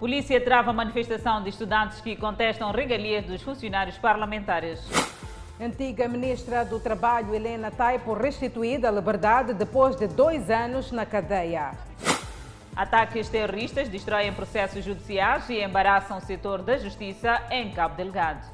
[0.00, 4.80] Polícia trava manifestação de estudantes que contestam regalias dos funcionários parlamentares.
[5.60, 11.72] Antiga ministra do Trabalho, Helena Taipo, restituída à liberdade depois de dois anos na cadeia.
[12.74, 18.46] Ataques terroristas destroem processos judiciais e embaraçam o setor da justiça em Cabo Delgado.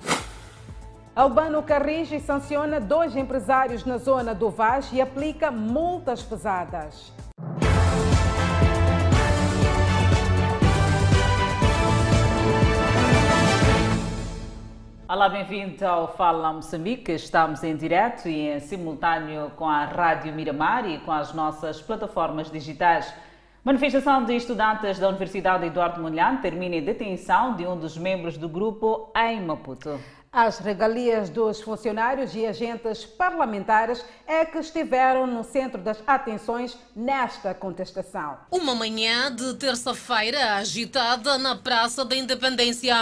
[1.14, 7.12] Albano Carrigi sanciona dois empresários na zona do Vaz e aplica multas pesadas.
[15.08, 17.12] Olá, bem-vindo ao Fala Moçambique.
[17.12, 22.50] Estamos em direto e em simultâneo com a Rádio Miramar e com as nossas plataformas
[22.50, 23.14] digitais.
[23.62, 28.48] Manifestação de estudantes da Universidade Eduardo Mondlane termina em detenção de um dos membros do
[28.48, 29.96] grupo em Maputo.
[30.32, 37.54] As regalias dos funcionários e agentes parlamentares é que estiveram no centro das atenções nesta
[37.54, 38.36] contestação.
[38.50, 42.94] Uma manhã de terça-feira agitada na Praça da Independência,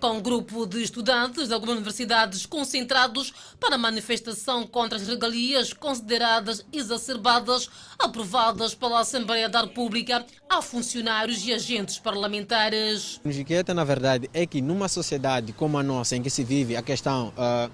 [0.00, 5.72] com um grupo de estudantes de algumas universidades concentrados para a manifestação contra as regalias
[5.72, 13.20] consideradas exacerbadas aprovadas pela Assembleia da República a funcionários e agentes parlamentares.
[13.24, 16.69] O que na verdade, é que numa sociedade como a nossa, em que se vive
[16.76, 17.70] a questão uh,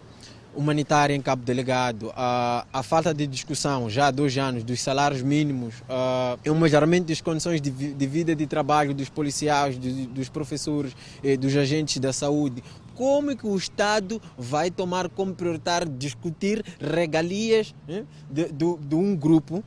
[0.56, 2.12] humanitária em Cabo Delegado, uh,
[2.72, 7.20] a falta de discussão já há dois anos dos salários mínimos, uh, o melhoramento das
[7.20, 11.98] condições de, de, vida e de trabalho dos policiais, de, dos professores, eh, dos agentes
[11.98, 12.62] da saúde,
[12.94, 18.94] como é que o Estado vai tomar como prioritário discutir regalias eh, de, de, de
[18.94, 19.62] um grupo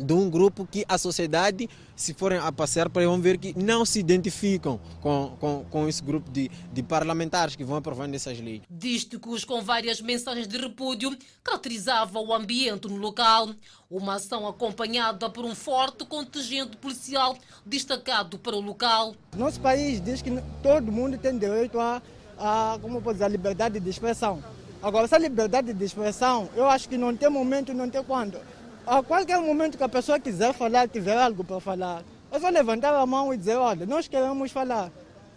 [0.00, 3.84] de um grupo que a sociedade, se forem a passear para vão ver que não
[3.84, 8.62] se identificam com, com, com esse grupo de, de parlamentares que vão aprovando essas leis.
[8.70, 13.50] Dísticos com várias mensagens de repúdio caracterizavam o ambiente no local.
[13.90, 19.14] Uma ação acompanhada por um forte contingente policial destacado para o local.
[19.36, 20.30] Nosso país diz que
[20.62, 22.00] todo mundo tem direito a,
[22.38, 24.42] a como dizer, a liberdade de expressão.
[24.82, 28.38] Agora, essa liberdade de expressão, eu acho que não tem momento, não tem quando
[28.86, 32.94] a qualquer momento que a pessoa quiser falar, tiver algo para falar, é só levantar
[32.94, 34.90] a mão e dizer, olha, nós queremos falar.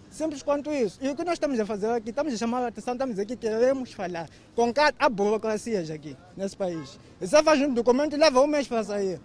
[0.10, 1.00] Simples quanto isso.
[1.02, 3.36] E o que nós estamos a fazer aqui, estamos a chamar a atenção, estamos aqui,
[3.36, 4.30] queremos falar.
[4.56, 7.00] Com há burocracias aqui, nesse país.
[7.20, 9.20] E você faz um documento e leva um mês para sair.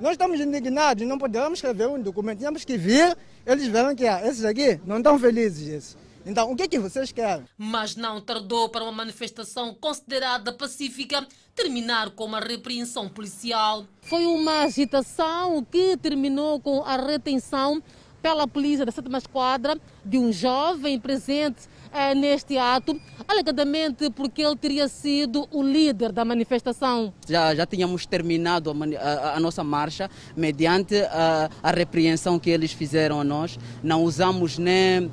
[0.00, 3.14] Nós estamos indignados, não podemos escrever um documento, temos que vir,
[3.44, 5.68] eles verão que ah, esses aqui não estão felizes.
[5.68, 5.96] Esses.
[6.24, 7.44] Então, o que é que vocês querem?
[7.56, 13.84] Mas não tardou para uma manifestação considerada pacífica terminar com uma repreensão policial.
[14.02, 17.82] Foi uma agitação que terminou com a retenção
[18.22, 24.56] pela polícia da sétima esquadra de um jovem presente eh, neste ato, alegadamente porque ele
[24.56, 27.12] teria sido o líder da manifestação.
[27.28, 32.72] Já, já tínhamos terminado a, a, a nossa marcha mediante a, a, repreensão que eles
[32.72, 33.58] fizeram a nós.
[33.82, 35.10] Não usamos nem, uh,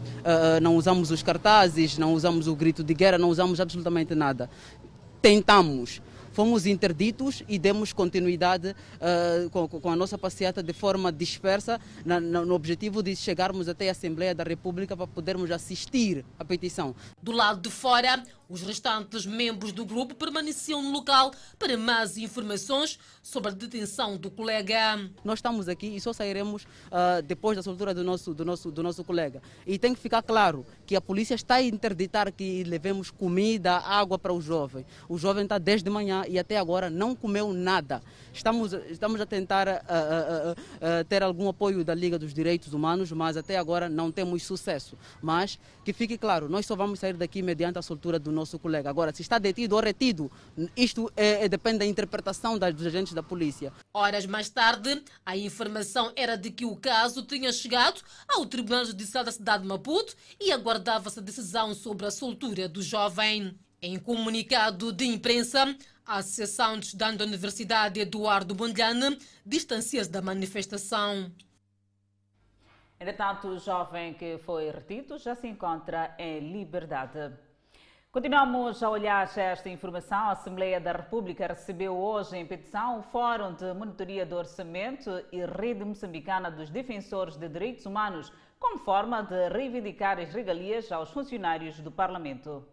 [0.61, 4.49] não usamos os cartazes, não usamos o grito de guerra, não usamos absolutamente nada.
[5.19, 5.99] Tentamos
[6.37, 12.19] fomos interditos e demos continuidade uh, com, com, a nossa passeata de forma dispersa, na,
[12.19, 16.95] no objetivo de chegarmos até a Assembleia da República para podermos assistir à petição.
[17.23, 22.99] Do lado de fora, os restantes membros do grupo permaneciam no local para mais informações
[23.21, 25.09] sobre a detenção do colega.
[25.23, 28.83] Nós estamos aqui e só sairemos uh, depois da soltura do nosso, do, nosso, do
[28.83, 29.41] nosso colega.
[29.65, 34.17] E tem que ficar claro que a polícia está a interditar que levemos comida, água
[34.17, 34.85] para o jovem.
[35.09, 38.01] O jovem está desde manhã e até agora não comeu nada.
[38.33, 43.11] Estamos, estamos a tentar uh, uh, uh, ter algum apoio da Liga dos Direitos Humanos,
[43.11, 44.97] mas até agora não temos sucesso.
[45.21, 48.89] Mas que fique claro, nós só vamos sair daqui mediante a soltura do nosso colega.
[48.89, 50.31] Agora, se está detido ou retido,
[50.75, 53.73] isto é, é, depende da interpretação dos agentes da polícia.
[53.93, 59.23] Horas mais tarde, a informação era de que o caso tinha chegado ao Tribunal Judicial
[59.23, 63.57] da cidade de Maputo e aguardava-se decisão sobre a soltura do jovem.
[63.81, 71.31] Em comunicado de imprensa, a Associação de Estudantes da Universidade Eduardo Mondlane distancia-se da manifestação.
[72.99, 77.33] Entretanto, o jovem que foi retido já se encontra em liberdade.
[78.11, 80.17] Continuamos a olhar esta informação.
[80.17, 85.45] A Assembleia da República recebeu hoje em petição o Fórum de Monitoria do Orçamento e
[85.45, 91.79] Rede Moçambicana dos Defensores de Direitos Humanos, como forma de reivindicar as regalias aos funcionários
[91.79, 92.65] do Parlamento.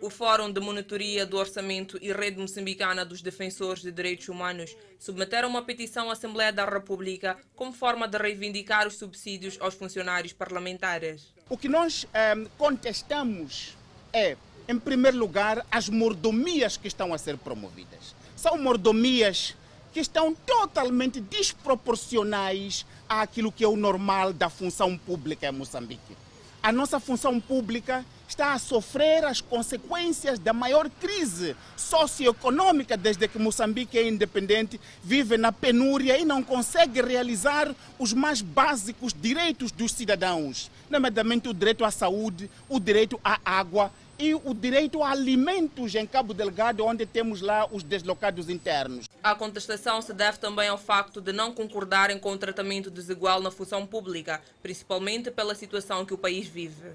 [0.00, 5.48] O Fórum de Monitoria do Orçamento e Rede Moçambicana dos Defensores de Direitos Humanos submeteram
[5.48, 11.32] uma petição à Assembleia da República como forma de reivindicar os subsídios aos funcionários parlamentares.
[11.48, 13.76] O que nós eh, contestamos
[14.12, 14.36] é,
[14.68, 18.14] em primeiro lugar, as mordomias que estão a ser promovidas.
[18.34, 19.56] São mordomias
[19.92, 26.16] que estão totalmente desproporcionais àquilo que é o normal da função pública em Moçambique.
[26.62, 33.38] A nossa função pública está a sofrer as consequências da maior crise socioeconômica desde que
[33.38, 39.92] Moçambique é independente, vive na penúria e não consegue realizar os mais básicos direitos dos
[39.92, 45.94] cidadãos, nomeadamente o direito à saúde, o direito à água e o direito a alimentos
[45.94, 49.06] em Cabo Delgado, onde temos lá os deslocados internos.
[49.22, 53.50] A contestação se deve também ao facto de não concordarem com o tratamento desigual na
[53.50, 56.92] função pública, principalmente pela situação que o país vive.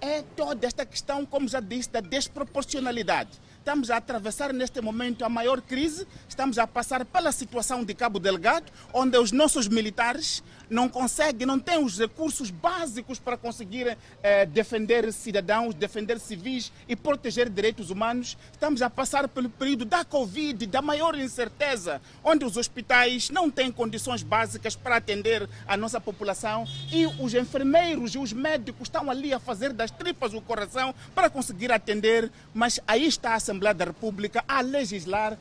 [0.00, 3.30] É toda esta questão, como já disse, da desproporcionalidade.
[3.58, 8.18] Estamos a atravessar neste momento a maior crise, estamos a passar pela situação de Cabo
[8.18, 14.46] Delgado, onde os nossos militares não conseguem, não têm os recursos básicos para conseguir eh,
[14.46, 18.38] defender cidadãos, defender civis e proteger direitos humanos.
[18.52, 23.72] Estamos a passar pelo período da Covid, da maior incerteza, onde os hospitais não têm
[23.72, 29.34] condições básicas para atender a nossa população e os enfermeiros e os médicos estão ali
[29.34, 33.86] a fazer das tripas o coração para conseguir atender, mas aí está a Assembleia da
[33.86, 35.36] República a legislar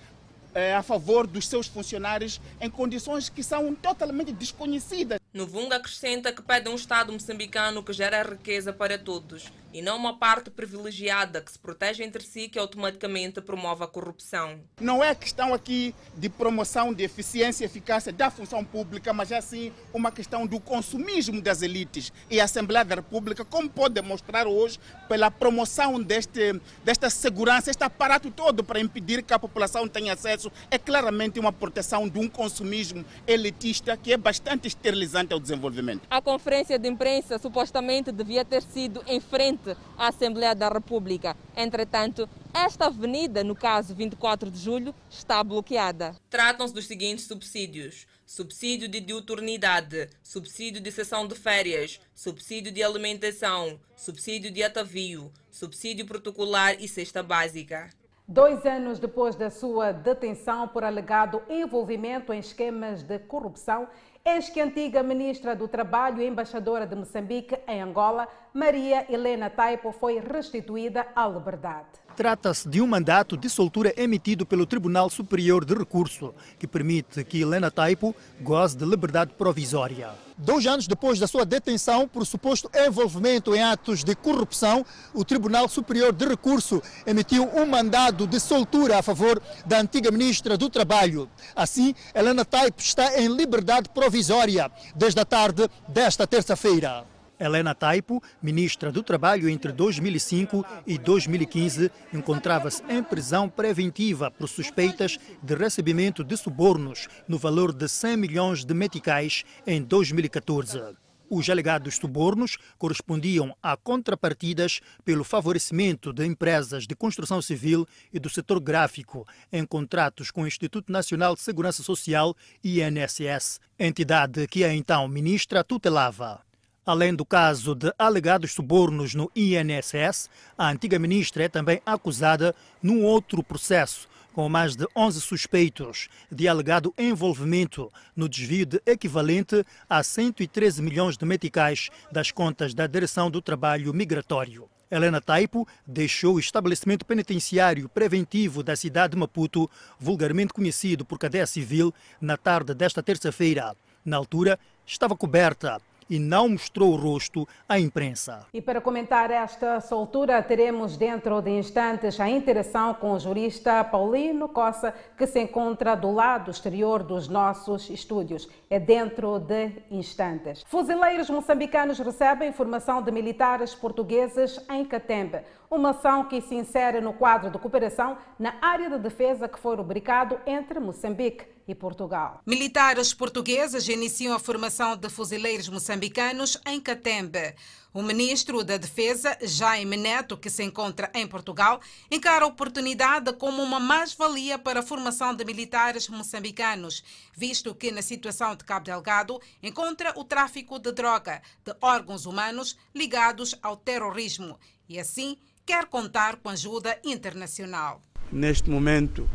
[0.56, 5.19] eh, a favor dos seus funcionários em condições que são totalmente desconhecidas.
[5.32, 10.18] Nuvunga acrescenta que pede um Estado moçambicano que gera riqueza para todos e não uma
[10.18, 14.60] parte privilegiada que se protege entre si que automaticamente promove a corrupção.
[14.80, 19.40] Não é questão aqui de promoção de eficiência e eficácia da função pública, mas é
[19.42, 22.12] sim uma questão do consumismo das elites.
[22.30, 27.84] E a Assembleia da República, como pode demonstrar hoje, pela promoção deste, desta segurança, este
[27.84, 32.28] aparato todo para impedir que a população tenha acesso, é claramente uma proteção de um
[32.28, 36.02] consumismo elitista que é bastante esterilizante ao desenvolvimento.
[36.10, 39.59] A conferência de imprensa supostamente devia ter sido em frente
[39.98, 41.36] à Assembleia da República.
[41.56, 46.16] Entretanto, esta avenida, no caso 24 de julho, está bloqueada.
[46.30, 53.80] Tratam-se dos seguintes subsídios: subsídio de diuturnidade, subsídio de sessão de férias, subsídio de alimentação,
[53.96, 57.90] subsídio de atavio, subsídio protocolar e cesta básica.
[58.32, 63.88] Dois anos depois da sua detenção por alegado envolvimento em esquemas de corrupção,
[64.32, 69.50] Eis que a antiga ministra do Trabalho e embaixadora de Moçambique em Angola, Maria Helena
[69.50, 72.09] Taipo, foi restituída à liberdade.
[72.20, 77.40] Trata-se de um mandato de soltura emitido pelo Tribunal Superior de Recurso, que permite que
[77.40, 80.10] Helena Taipo goze de liberdade provisória.
[80.38, 85.70] Dois anos depois da sua detenção por suposto envolvimento em atos de corrupção, o Tribunal
[85.70, 91.30] Superior de Recurso emitiu um mandado de soltura a favor da antiga ministra do Trabalho.
[91.56, 97.06] Assim, Helena Taipo está em liberdade provisória desde a tarde desta terça-feira.
[97.40, 105.18] Helena Taipo, ministra do Trabalho entre 2005 e 2015, encontrava-se em prisão preventiva por suspeitas
[105.42, 110.98] de recebimento de subornos no valor de 100 milhões de meticais em 2014.
[111.30, 118.30] Os alegados subornos correspondiam a contrapartidas pelo favorecimento de empresas de construção civil e do
[118.30, 124.74] setor gráfico em contratos com o Instituto Nacional de Segurança Social, INSS, entidade que a
[124.74, 126.49] então ministra tutelava.
[126.90, 130.28] Além do caso de alegados subornos no INSS,
[130.58, 136.48] a antiga ministra é também acusada num outro processo, com mais de 11 suspeitos de
[136.48, 143.30] alegado envolvimento no desvio de equivalente a 113 milhões de meticais das contas da Direção
[143.30, 144.68] do Trabalho Migratório.
[144.90, 151.46] Helena Taipo deixou o estabelecimento penitenciário preventivo da cidade de Maputo, vulgarmente conhecido por cadeia
[151.46, 153.76] civil, na tarde desta terça-feira.
[154.04, 158.46] Na altura, estava coberta e não mostrou o rosto à imprensa.
[158.54, 164.50] E para comentar esta soltura, teremos dentro de instantes a interação com o jurista Paulino
[164.50, 168.50] Coça, que se encontra do lado exterior dos nossos estúdios.
[168.70, 170.64] É dentro de instantes.
[170.68, 177.14] Fuzileiros moçambicanos recebem informação de militares portugueses em Catembe uma ação que se insere no
[177.14, 182.42] quadro de cooperação na área de defesa que foi rubricado entre Moçambique e Portugal.
[182.46, 187.54] Militares portugueses iniciam a formação de fuzileiros moçambicanos em Catembe.
[187.94, 193.62] O ministro da Defesa, Jaime Neto, que se encontra em Portugal, encara a oportunidade como
[193.62, 197.04] uma mais-valia para a formação de militares moçambicanos,
[197.36, 202.76] visto que na situação de Cabo Delgado encontra o tráfico de droga, de órgãos humanos
[202.94, 205.38] ligados ao terrorismo e assim
[205.70, 208.02] quer contar com ajuda internacional.
[208.32, 209.30] Neste momento,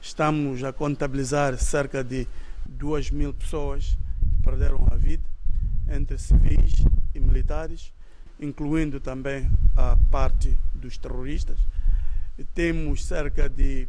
[0.00, 2.26] estamos a contabilizar cerca de
[2.64, 5.28] 2 mil pessoas que perderam a vida,
[5.90, 6.72] entre civis
[7.14, 7.92] e militares,
[8.40, 11.58] incluindo também a parte dos terroristas.
[12.54, 13.86] Temos cerca de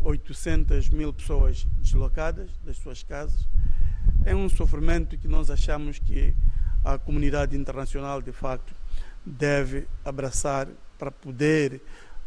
[0.00, 3.48] 800 mil pessoas deslocadas das suas casas.
[4.26, 6.36] é um sofrimento que nós achamos que
[6.84, 8.74] a comunidade internacional, de facto,
[9.24, 11.80] deve abraçar para poder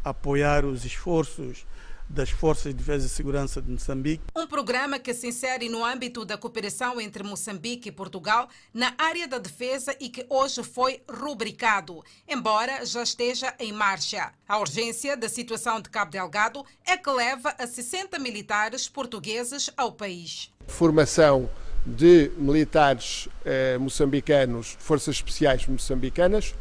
[0.04, 1.66] apoiar os esforços
[2.08, 4.22] das Forças de Defesa e Segurança de Moçambique.
[4.36, 9.26] Um programa que se insere no âmbito da cooperação entre Moçambique e Portugal na área
[9.26, 14.30] da defesa e que hoje foi rubricado, embora já esteja em marcha.
[14.46, 19.92] A urgência da situação de Cabo Delgado é que leva a 60 militares portugueses ao
[19.92, 20.52] país.
[20.66, 21.48] Formação
[21.84, 26.54] de militares eh, moçambicanos, forças especiais moçambicanas,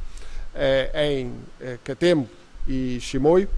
[0.94, 2.30] em eh, Catembo
[2.68, 3.50] e Chimoio,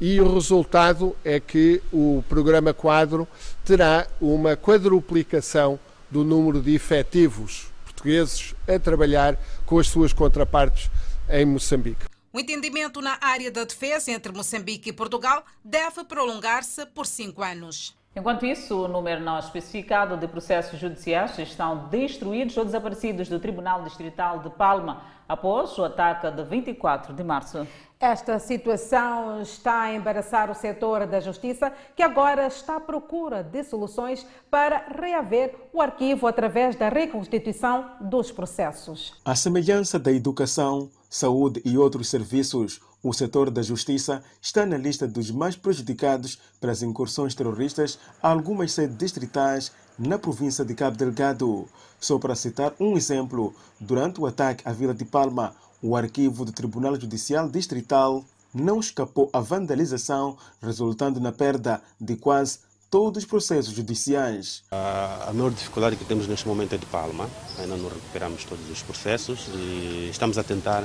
[0.00, 3.26] e o resultado é que o programa quadro
[3.64, 5.78] terá uma quadruplicação
[6.10, 10.90] do número de efetivos portugueses a trabalhar com as suas contrapartes
[11.28, 12.04] em Moçambique.
[12.32, 17.96] O entendimento na área da defesa entre Moçambique e Portugal deve prolongar-se por cinco anos.
[18.16, 23.82] Enquanto isso, o número não especificado de processos judiciais estão destruídos ou desaparecidos do Tribunal
[23.82, 27.66] Distrital de Palma após o ataque de 24 de março.
[28.00, 33.62] Esta situação está a embaraçar o setor da justiça, que agora está à procura de
[33.64, 39.20] soluções para reaver o arquivo através da reconstituição dos processos.
[39.26, 45.06] A semelhança da educação, saúde e outros serviços, o setor da justiça está na lista
[45.06, 51.68] dos mais prejudicados pelas incursões terroristas algumas sedes distritais na província de Cabo Delgado.
[52.00, 56.50] Só para citar um exemplo, durante o ataque à Vila de Palma, o arquivo do
[56.50, 62.58] Tribunal Judicial Distrital não escapou à vandalização, resultando na perda de quase
[62.90, 64.62] todos os processos judiciais.
[64.70, 67.28] A, maior dificuldade que temos neste momento é de Palma.
[67.58, 70.84] Ainda não recuperamos todos os processos e estamos a tentar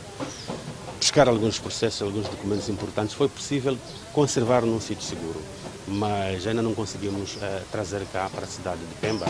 [1.00, 3.14] buscar alguns processos, alguns documentos importantes.
[3.14, 3.78] Foi possível
[4.14, 5.42] conservar num sítio seguro,
[5.88, 9.26] mas ainda não conseguimos eh, trazer cá para a cidade de Pemba.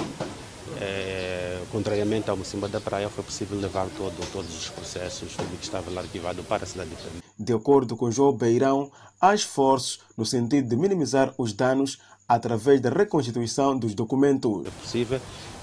[0.80, 5.64] É, contrariamente ao Mocimba da Praia, foi possível levar todo, todos os processos, tudo que
[5.64, 7.24] estava lá arquivado para a cidade de Pemba.
[7.38, 12.00] De acordo com João Beirão, há esforços no sentido de minimizar os danos
[12.36, 14.66] através da reconstituição dos documentos.
[14.66, 15.20] É possível,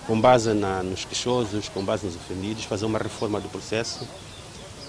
[0.07, 4.07] com base na, nos queixosos, com base nos ofendidos, fazer uma reforma do processo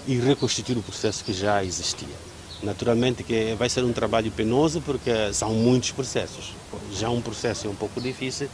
[0.06, 2.30] e reconstituir o processo que já existia.
[2.62, 6.54] Naturalmente que vai ser um trabalho penoso porque são muitos processos.
[6.92, 8.48] Já um processo é um pouco difícil,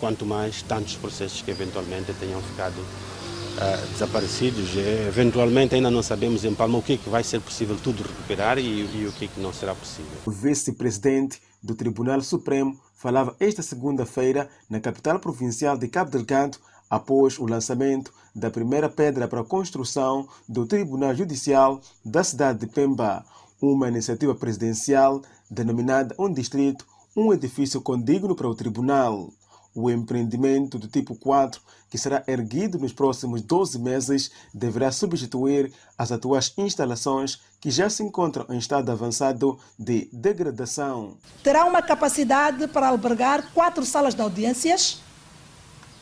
[0.00, 4.70] quanto mais tantos processos que eventualmente tenham ficado uh, desaparecidos.
[5.06, 8.58] Eventualmente ainda não sabemos em Palma o que, é que vai ser possível tudo recuperar
[8.58, 10.12] e, e o que, é que não será possível.
[10.24, 16.58] O vice-presidente do Tribunal Supremo falava esta segunda-feira na capital provincial de Cabo Delgado
[16.90, 22.66] após o lançamento da primeira pedra para a construção do Tribunal Judicial da cidade de
[22.66, 23.24] Pemba,
[23.60, 26.84] uma iniciativa presidencial denominada Um Distrito,
[27.16, 29.30] um edifício condigno para o tribunal.
[29.74, 36.12] O empreendimento do tipo 4, que será erguido nos próximos 12 meses, deverá substituir as
[36.12, 41.16] atuais instalações que já se encontram em estado avançado de degradação.
[41.44, 45.00] Terá uma capacidade para albergar quatro salas de audiências,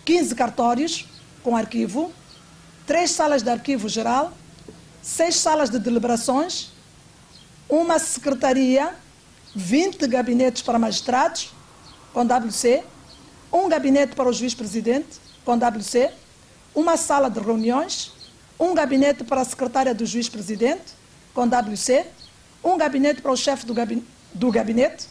[0.06, 1.06] 15 cartórios
[1.42, 2.10] com arquivo,
[2.86, 4.32] 3 salas de arquivo geral,
[5.02, 6.72] 6 salas de deliberações,
[7.68, 8.94] uma secretaria,
[9.54, 11.52] 20 gabinetes para magistrados
[12.14, 12.82] com WC,
[13.52, 16.10] um gabinete para o juiz-presidente, com WC,
[16.74, 18.12] uma sala de reuniões,
[18.58, 21.00] um gabinete para a secretária do juiz-presidente,
[21.34, 22.06] com WC,
[22.62, 25.08] um gabinete para o chefe do, gabi do gabinete,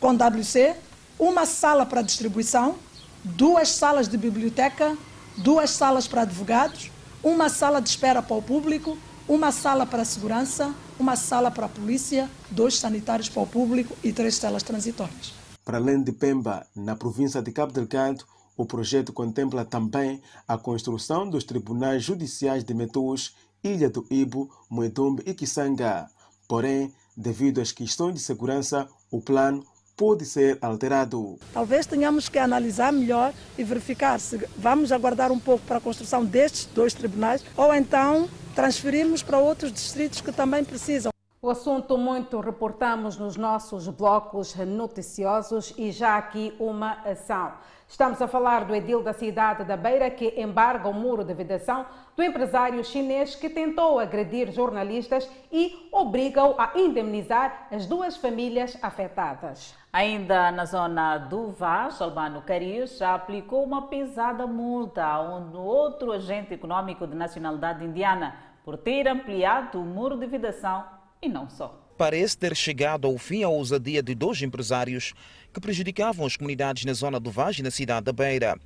[0.00, 0.74] com WC,
[1.18, 2.76] uma sala para distribuição,
[3.22, 4.96] duas salas de biblioteca,
[5.36, 6.90] duas salas para advogados,
[7.22, 11.66] uma sala de espera para o público, uma sala para a segurança, uma sala para
[11.66, 15.32] a polícia, dois sanitários para o público e três celas transitórias.
[15.64, 18.24] Para além de Pemba, na província de Cabo Delgado,
[18.56, 25.22] o projeto contempla também a construção dos tribunais judiciais de Metus, Ilha do Ibo, Moedombe
[25.24, 26.08] e Kisanga.
[26.48, 29.64] Porém, devido às questões de segurança, o plano
[29.96, 31.38] pode ser alterado.
[31.52, 36.24] Talvez tenhamos que analisar melhor e verificar se vamos aguardar um pouco para a construção
[36.24, 41.11] destes dois tribunais ou então transferirmos para outros distritos que também precisam.
[41.44, 47.54] O assunto muito reportamos nos nossos blocos noticiosos e já aqui uma ação.
[47.88, 51.84] Estamos a falar do edil da cidade da Beira que embarga o muro de vedação
[52.14, 59.74] do empresário chinês que tentou agredir jornalistas e obriga-o a indemnizar as duas famílias afetadas.
[59.92, 66.12] Ainda na zona do Vaz, Albano Cariz já aplicou uma pesada multa a um outro
[66.12, 71.78] agente econômico de nacionalidade indiana por ter ampliado o muro de vedação e não só.
[71.96, 75.14] Parece ter chegado ao fim a ousadia de dois empresários
[75.52, 78.58] que prejudicavam as comunidades na zona do Vaz e na cidade da Beira.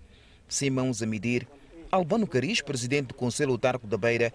[0.49, 1.47] Sem mãos a medir,
[1.91, 4.33] Albano Caris, presidente do Conselho Autarco da Beira,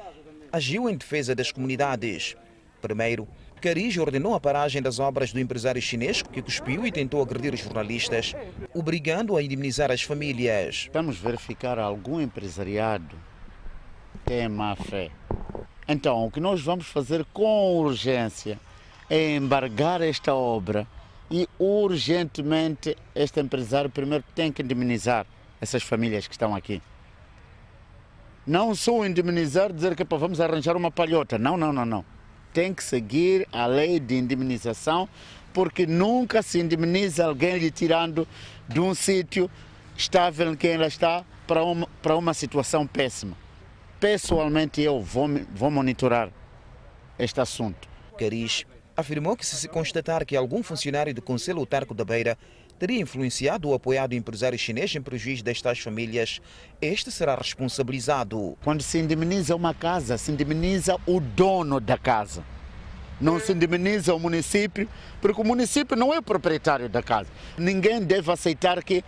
[0.51, 2.35] agiu em defesa das comunidades.
[2.81, 3.27] Primeiro,
[3.61, 7.59] Caris ordenou a paragem das obras do empresário chinês que cuspiu e tentou agredir os
[7.59, 8.35] jornalistas,
[8.73, 10.89] obrigando a indemnizar as famílias.
[10.91, 13.15] Vamos verificar algum empresariado
[14.25, 15.11] que é má fé.
[15.91, 18.57] Então, o que nós vamos fazer com urgência
[19.09, 20.87] é embargar esta obra
[21.29, 25.25] e urgentemente este empresário primeiro tem que indemnizar
[25.59, 26.81] essas famílias que estão aqui.
[28.47, 31.37] Não só indemnizar, dizer que vamos arranjar uma palhota.
[31.37, 32.05] Não, não, não, não.
[32.53, 35.09] Tem que seguir a lei de indemnização,
[35.51, 38.25] porque nunca se indemniza alguém lhe tirando
[38.69, 39.51] de um sítio
[39.97, 43.40] estável em que ela está para uma, para uma situação péssima.
[44.01, 46.31] Pessoalmente, eu vou, vou monitorar
[47.19, 47.87] este assunto.
[48.17, 48.65] Caris
[48.97, 52.35] afirmou que se se constatar que algum funcionário do Conselho Autarco da Beira
[52.79, 56.41] teria influenciado ou apoiado o empresário chinês em prejuízo destas famílias,
[56.81, 58.57] este será responsabilizado.
[58.63, 62.43] Quando se indemniza uma casa, se indemniza o dono da casa.
[63.21, 64.89] Não se indemniza o município,
[65.21, 67.29] porque o município não é o proprietário da casa.
[67.55, 69.03] Ninguém deve aceitar que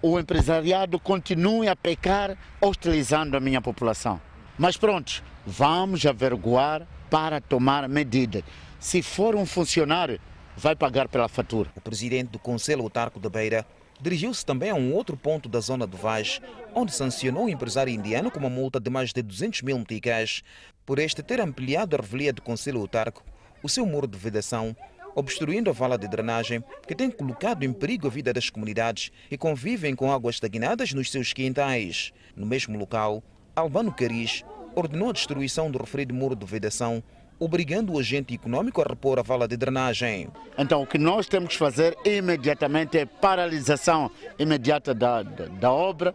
[0.00, 4.27] o empresariado continue a pecar hostilizando a minha população.
[4.58, 8.42] Mas pronto, vamos averiguar para tomar medidas.
[8.80, 10.20] Se for um funcionário,
[10.56, 11.70] vai pagar pela fatura.
[11.76, 13.64] O presidente do Conselho Autarco da Beira
[14.00, 16.40] dirigiu-se também a um outro ponto da zona do Vaz,
[16.74, 20.42] onde sancionou o empresário indiano com uma multa de mais de 200 mil meticais
[20.84, 23.24] por este ter ampliado a revelia do Conselho Autarco,
[23.62, 24.76] o seu muro de vedação,
[25.14, 29.38] obstruindo a vala de drenagem que tem colocado em perigo a vida das comunidades e
[29.38, 32.12] convivem com águas estagnadas nos seus quintais.
[32.36, 33.22] No mesmo local,
[33.58, 37.02] Albano Caris ordenou a destruição do referido muro de vedação
[37.40, 40.28] obrigando o agente econômico a repor a vala de drenagem.
[40.56, 46.14] Então, o que nós temos que fazer imediatamente é paralisação imediata da, da, da obra,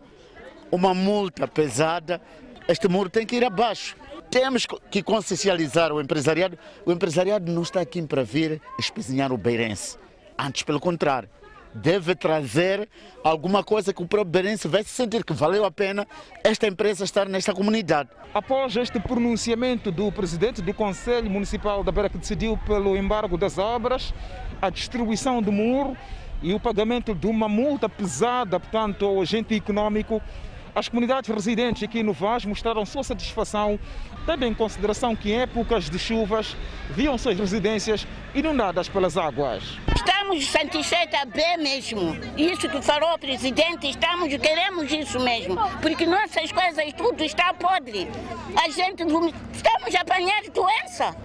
[0.72, 2.22] uma multa pesada.
[2.68, 3.96] Este muro tem que ir abaixo.
[4.30, 6.58] Temos que consciencializar o empresariado.
[6.86, 9.98] O empresariado não está aqui para vir espezinhar o beirense.
[10.38, 11.29] Antes, pelo contrário
[11.74, 12.88] deve trazer
[13.24, 16.07] alguma coisa que o próprio Berense vai se sentir que valeu a pena
[16.44, 18.09] esta empresa estar nesta comunidade.
[18.33, 23.57] Após este pronunciamento do presidente do Conselho Municipal da Beira, que decidiu pelo embargo das
[23.57, 24.14] obras,
[24.62, 25.96] a distribuição do muro
[26.42, 30.22] e o pagamento de uma multa pesada, portanto, ao agente econômico,
[30.75, 33.79] as comunidades residentes aqui no Vaz mostraram sua satisfação,
[34.25, 36.55] tendo em consideração que em épocas de chuvas
[36.90, 39.77] viam suas residências inundadas pelas águas.
[39.96, 42.16] Estamos satisfeitos bem mesmo.
[42.38, 45.55] Isso que falou o presidente, estamos, queremos isso mesmo.
[45.81, 48.07] Porque nossas coisas tudo está podre.
[48.55, 51.16] A gente estamos apanhando doença.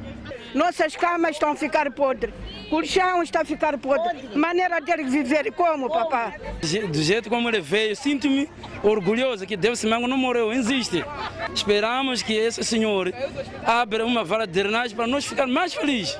[0.54, 2.34] Nossas camas estão a ficar podres.
[2.70, 4.36] Colchão está a ficar podre.
[4.36, 6.34] Maneira de viver como, papá?
[6.90, 8.48] Do jeito como ele veio, sinto-me
[8.82, 11.04] orgulhoso que Deus Semango não morreu, existe.
[11.54, 13.12] Esperamos que esse senhor
[13.64, 16.18] abra uma vala de drenagem para nós ficar mais felizes.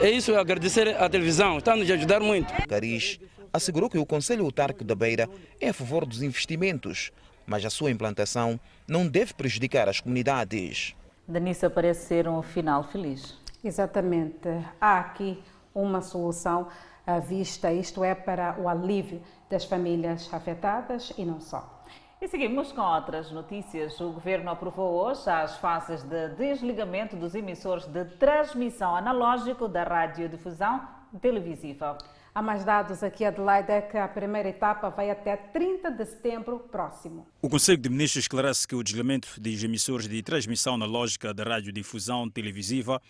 [0.00, 2.52] É isso, agradecer à televisão, está nos ajudar muito.
[2.68, 3.18] Caris
[3.52, 5.28] assegurou que o Conselho Autárquico da Beira
[5.60, 7.10] é a favor dos investimentos,
[7.46, 10.94] mas a sua implantação não deve prejudicar as comunidades.
[11.26, 13.36] Danissa parece ser um final feliz.
[13.62, 14.48] Exatamente.
[14.80, 15.42] Há aqui
[15.74, 16.68] uma solução
[17.06, 21.78] à vista, isto é, para o alívio das famílias afetadas e não só.
[22.20, 24.00] E seguimos com outras notícias.
[24.00, 30.80] O governo aprovou hoje as fases de desligamento dos emissores de transmissão analógico da radiodifusão
[31.22, 31.96] televisiva.
[32.34, 36.58] Há mais dados aqui, Adelaide, é que a primeira etapa vai até 30 de setembro
[36.58, 37.26] próximo.
[37.40, 42.28] O Conselho de Ministros esclarece que o desligamento dos emissores de transmissão analógica da radiodifusão
[42.28, 43.00] televisiva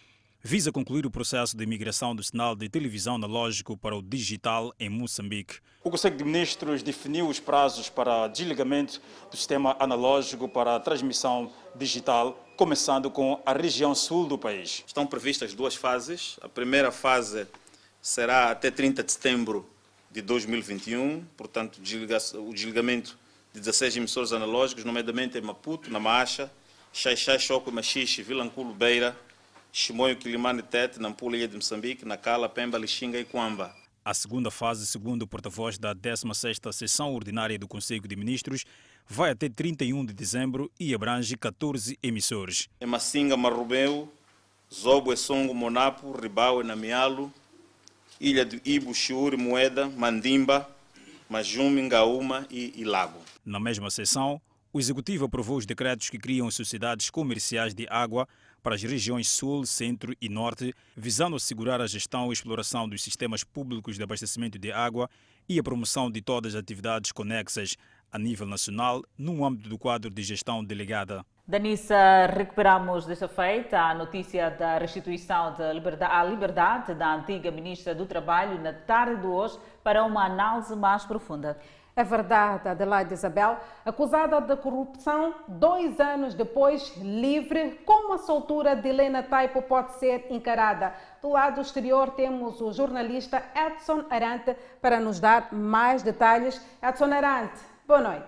[0.42, 4.88] visa concluir o processo de migração do sinal de televisão analógico para o digital em
[4.88, 5.56] Moçambique.
[5.82, 11.52] O Conselho de Ministros definiu os prazos para desligamento do sistema analógico para a transmissão
[11.74, 14.84] digital, começando com a região sul do país.
[14.86, 16.38] Estão previstas duas fases.
[16.40, 17.46] A primeira fase
[18.00, 19.68] será até 30 de setembro
[20.10, 23.18] de 2021, portanto, o desligamento
[23.52, 26.50] de 16 emissores analógicos, nomeadamente em Maputo, na Macha,
[26.92, 29.16] Xaixai, Choco, Machixe, Vilanculo, Beira,
[29.72, 33.74] Chimoio, Quilimane, Tete, Nampula, Ilha de Moçambique, Nacala, Pemba, Lixinga e Coamba.
[34.04, 38.64] A segunda fase, segundo o porta-voz da 16ª Sessão Ordinária do Conselho de Ministros,
[39.06, 42.68] vai até 31 de dezembro e abrange 14 emissores.
[42.80, 44.10] Em Massinga, Marrubeu,
[44.72, 47.32] Zobo, Essongo, Monapo, Ribau, Namialo,
[48.20, 50.68] Ilha de Ibo, Chiuri, Moeda, Mandimba,
[51.28, 53.20] Majume, Ngaúma e, e Lago.
[53.44, 54.40] Na mesma sessão,
[54.72, 58.28] o Executivo aprovou os decretos que criam sociedades comerciais de água
[58.68, 63.42] para as regiões Sul, Centro e Norte, visando assegurar a gestão e exploração dos sistemas
[63.42, 65.08] públicos de abastecimento de água
[65.48, 67.78] e a promoção de todas as atividades conexas
[68.12, 71.24] a nível nacional no âmbito do quadro de gestão delegada.
[71.46, 77.94] Danissa, recuperamos desta feita a notícia da restituição de liberdade, à liberdade da antiga Ministra
[77.94, 81.58] do Trabalho na tarde de hoje para uma análise mais profunda.
[81.98, 88.88] É verdade, Adelaide Isabel, acusada de corrupção, dois anos depois, livre, como a soltura de
[88.88, 90.94] Helena Taipo pode ser encarada?
[91.20, 96.64] Do lado exterior temos o jornalista Edson Arante para nos dar mais detalhes.
[96.80, 98.26] Edson Arante, boa noite.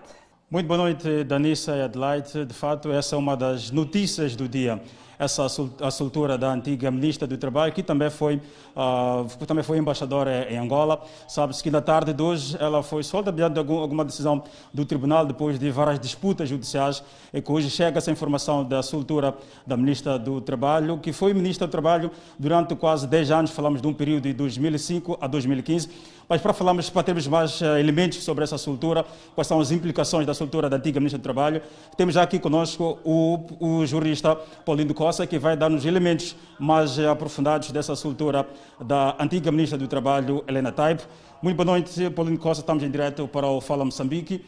[0.49, 2.43] Muito boa noite, Danissa e Adelaide.
[2.43, 4.81] De fato, essa é uma das notícias do dia.
[5.17, 8.41] Essa soltura da antiga ministra do Trabalho, que também foi,
[8.75, 11.01] uh, também foi embaixadora em Angola.
[11.27, 15.25] Sabe-se que na tarde de hoje ela foi solta diante de alguma decisão do tribunal,
[15.25, 17.03] depois de várias disputas judiciais,
[17.33, 21.67] e que hoje chega essa informação da soltura da ministra do Trabalho, que foi ministra
[21.67, 25.89] do Trabalho durante quase 10 anos, falamos de um período de 2005 a 2015
[26.31, 29.05] mas para falarmos, para termos mais uh, elementos sobre essa soltura,
[29.35, 31.61] quais são as implicações da soltura da antiga Ministra do Trabalho,
[31.97, 34.33] temos já aqui conosco o, o jurista
[34.65, 38.47] Paulinho Costa, que vai dar-nos elementos mais uh, aprofundados dessa soltura
[38.79, 41.03] da antiga Ministra do Trabalho, Helena Taibo.
[41.41, 44.45] Muito boa noite, Paulinho Costa, estamos em direto para o Fala Moçambique.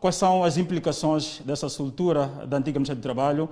[0.00, 3.48] Quais são as implicações dessa soltura da antiga Ministra do Trabalho,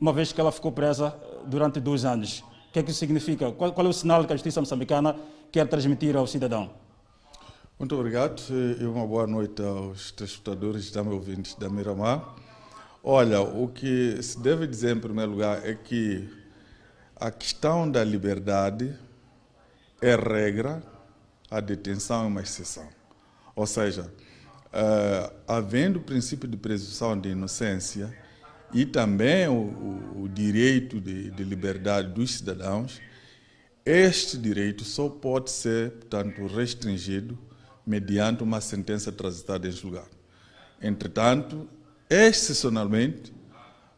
[0.00, 1.14] uma vez que ela ficou presa
[1.46, 2.40] durante dois anos?
[2.68, 3.52] O que é que isso significa?
[3.52, 5.16] Qual, qual é o sinal que a justiça moçambicana
[5.52, 6.70] quer transmitir ao cidadão?
[7.78, 8.40] Muito obrigado
[8.80, 12.34] e uma boa noite aos telespectadores e ouvintes da Miramar.
[13.02, 16.26] Olha, o que se deve dizer em primeiro lugar é que
[17.16, 18.94] a questão da liberdade
[20.04, 20.82] é regra,
[21.50, 22.86] a detenção é uma exceção.
[23.56, 28.14] Ou seja, uh, havendo o princípio de presunção de inocência
[28.72, 33.00] e também o, o, o direito de, de liberdade dos cidadãos,
[33.86, 37.38] este direito só pode ser, portanto, restringido
[37.86, 40.08] mediante uma sentença transitada em julgado.
[40.82, 41.66] Entretanto,
[42.08, 43.32] excepcionalmente,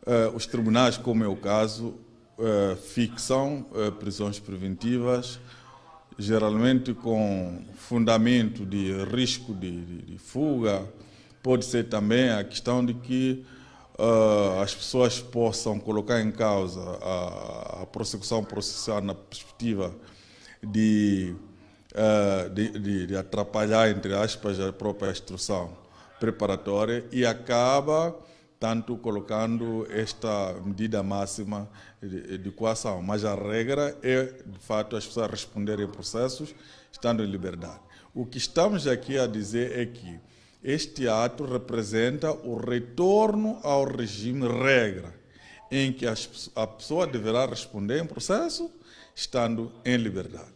[0.04, 1.94] eh, os tribunais, como é o caso,
[2.36, 3.64] eh, fixam
[4.00, 5.38] prisões preventivas,
[6.18, 10.86] geralmente com fundamento de risco de, de, de fuga.
[11.42, 13.44] Pode ser também a questão de que
[13.98, 19.94] uh, as pessoas possam colocar em causa a, a prossecução processual na perspectiva
[20.62, 21.34] de
[21.96, 25.70] uh, de, de, atrapalhar, entre aspas, a própria instrução
[26.20, 28.14] preparatória e acaba,
[28.58, 31.68] tanto, colocando esta medida máxima
[32.02, 33.02] de, coação.
[33.02, 36.54] Mas a regra é, de fato, as pessoas responderem processos
[36.90, 37.80] estando em liberdade.
[38.14, 40.18] O que estamos aqui a dizer é que
[40.64, 45.14] este ato representa o retorno ao regime regra,
[45.70, 48.70] em que a pessoa deverá responder em processo
[49.14, 50.54] estando em liberdade.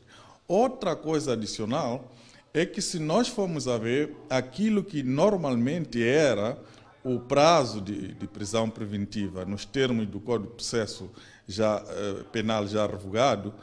[0.49, 2.13] Outra coisa adicional
[2.53, 6.59] é que se nós formos a ver aquilo que normalmente era
[7.03, 11.11] o prazo de, de prisão preventiva nos termos do Código de Processo
[11.49, 13.55] já, eh, Penal já revogado,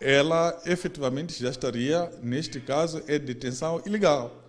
[0.00, 4.44] ela efetivamente já estaria, neste caso, é detenção ilegal.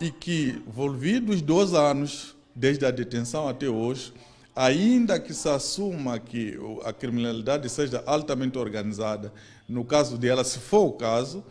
[0.00, 4.12] E que, envolvidos dois anos, desde a detenção até hoje,
[4.54, 9.32] ainda que se assuma que a criminalidade seja altamente organizada,
[9.68, 11.44] no caso dela, se for o caso,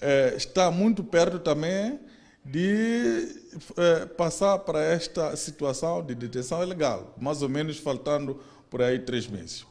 [0.00, 1.98] é, está muito perto também
[2.44, 3.40] de
[3.76, 9.26] é, passar para esta situação de detenção ilegal, mais ou menos faltando por aí três
[9.28, 9.64] meses.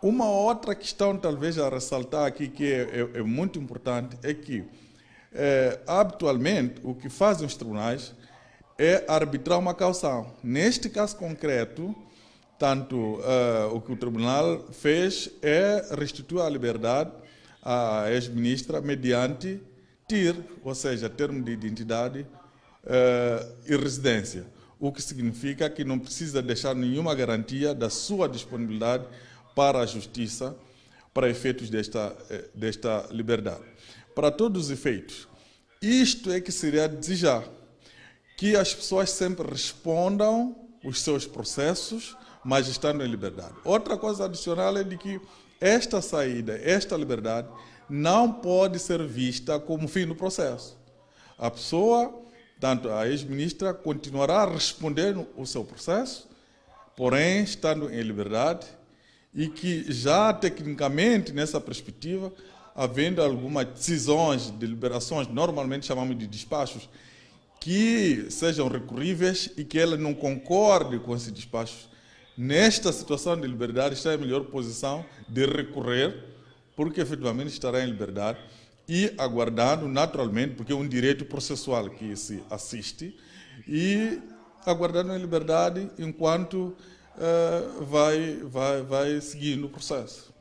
[0.00, 2.82] Uma outra questão, talvez, a ressaltar aqui, que é,
[3.14, 4.64] é, é muito importante, é que,
[5.32, 8.14] é, habitualmente, o que fazem os tribunais
[8.78, 10.32] é arbitrar uma caução.
[10.44, 11.94] Neste caso concreto,
[12.58, 13.20] tanto
[13.72, 17.10] o que o tribunal fez é restituir a liberdade
[17.62, 19.60] à ex-ministra mediante
[20.08, 24.46] TIR, ou seja, termo de identidade uh, e residência,
[24.78, 29.04] o que significa que não precisa deixar nenhuma garantia da sua disponibilidade
[29.54, 30.56] para a justiça
[31.14, 33.62] para efeitos desta, eh, desta liberdade.
[34.14, 35.26] Para todos os efeitos,
[35.80, 37.42] isto é que seria desejar
[38.36, 42.14] que as pessoas sempre respondam os seus processos
[42.46, 43.54] mas estando em liberdade.
[43.64, 45.20] Outra coisa adicional é de que
[45.60, 47.48] esta saída, esta liberdade,
[47.88, 50.76] não pode ser vista como fim do processo.
[51.38, 52.22] A pessoa,
[52.58, 56.28] tanto a ex-ministra, continuará a responder o seu processo,
[56.96, 58.66] porém estando em liberdade,
[59.34, 62.32] e que já tecnicamente, nessa perspectiva,
[62.74, 66.88] havendo algumas decisões de liberações, normalmente chamamos de despachos,
[67.60, 71.88] que sejam recorríveis e que ela não concorde com esses despachos,
[72.36, 76.35] nesta situação de liberdade, está em melhor posição de recorrer,
[76.76, 78.38] porque efetivamente estará em liberdade
[78.88, 83.16] e aguardando naturalmente, porque é um direito processual que se assiste,
[83.66, 84.20] e
[84.64, 86.76] aguardando em liberdade enquanto
[87.16, 90.34] uh, vai, vai, vai seguindo o processo.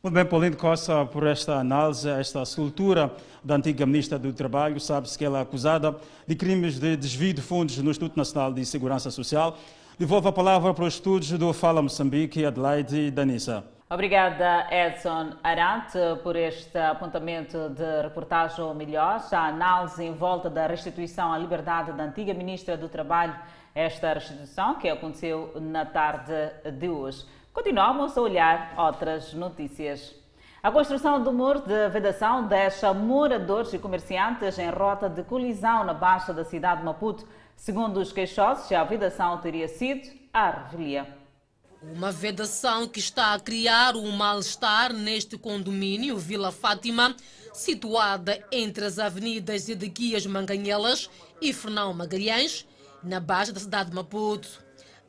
[0.00, 4.78] Muito bem, Paulinho Costa, por esta análise, esta soltura da antiga Ministra do Trabalho.
[4.78, 8.64] Sabe-se que ela é acusada de crimes de desvio de fundos no Instituto Nacional de
[8.64, 9.58] Segurança Social.
[9.98, 13.64] Devolvo a palavra para os estudos do Fala Moçambique, Adelaide e Danissa.
[13.90, 19.18] Obrigada, Edson Arante, por este apontamento de reportagem melhor.
[19.32, 23.34] A análise em volta da restituição à liberdade da antiga Ministra do Trabalho,
[23.74, 26.34] esta restituição que aconteceu na tarde
[26.70, 27.24] de hoje.
[27.50, 30.14] Continuamos a olhar outras notícias.
[30.62, 35.94] A construção do muro de vedação deixa moradores e comerciantes em rota de colisão na
[35.94, 37.26] baixa da cidade de Maputo.
[37.56, 41.17] Segundo os queixosos, a vedação teria sido a revelia.
[41.80, 47.14] Uma vedação que está a criar um mal-estar neste condomínio Vila Fátima,
[47.52, 51.08] situada entre as avenidas Edequias Manganhelas
[51.40, 52.66] e Fernão Magalhães,
[53.00, 54.48] na baixa da cidade de Maputo.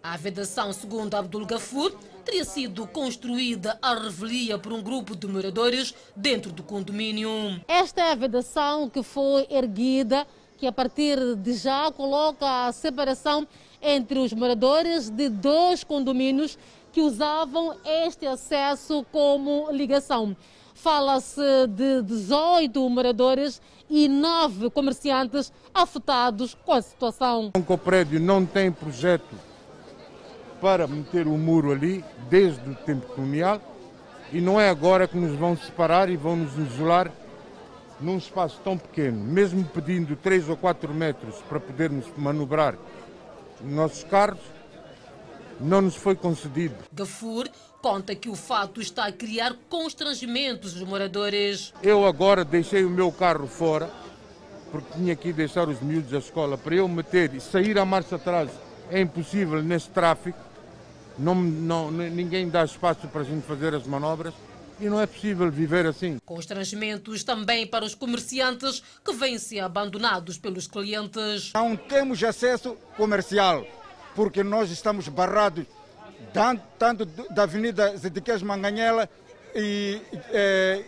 [0.04, 1.92] A vedação, segundo Abdul Gafur,
[2.24, 7.60] teria sido construída à revelia por um grupo de moradores dentro do condomínio.
[7.68, 13.48] Esta é a vedação que foi erguida, que a partir de já coloca a separação
[13.82, 16.58] entre os moradores de dois condomínios
[16.92, 20.36] que usavam este acesso como ligação.
[20.74, 27.52] Fala-se de 18 moradores e nove comerciantes afetados com a situação.
[27.56, 29.36] O prédio não tem projeto
[30.62, 33.62] para meter o muro ali desde o tempo colonial
[34.32, 37.12] e não é agora que nos vão separar e vão nos isolar
[38.00, 42.76] num espaço tão pequeno, mesmo pedindo 3 ou 4 metros para podermos manobrar
[43.62, 44.40] nossos carros,
[45.60, 46.76] não nos foi concedido.
[46.92, 47.48] Gafur
[47.82, 51.74] conta que o fato está a criar constrangimentos dos moradores.
[51.82, 53.90] Eu agora deixei o meu carro fora,
[54.72, 58.16] porque tinha que deixar os miúdos da escola, para eu meter e sair a marcha
[58.16, 58.50] atrás
[58.92, 60.50] é impossível nesse tráfico
[61.20, 64.34] não, não, ninguém dá espaço para a gente fazer as manobras
[64.80, 66.18] e não é possível viver assim.
[66.26, 71.52] Constrangimentos também para os comerciantes que vêm se abandonados pelos clientes.
[71.54, 73.66] Não temos acesso comercial
[74.16, 75.66] porque nós estamos barrados
[76.78, 79.10] tanto da Avenida Zedequias Manganhela
[79.56, 80.84] e é,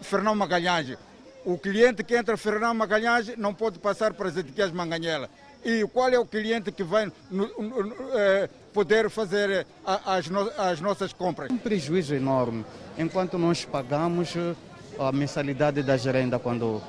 [0.00, 0.98] Fernão Magalhães.
[1.44, 5.28] O cliente que entra Fernão Magalhães não pode passar para Zedequias Manganhela.
[5.64, 10.50] E qual é o cliente que vai no, no, é, poder fazer eh, as, no,
[10.56, 11.50] as nossas compras?
[11.50, 12.64] Um prejuízo enorme,
[12.98, 14.54] enquanto nós pagamos eh,
[14.98, 16.82] a mensalidade da gerenda quando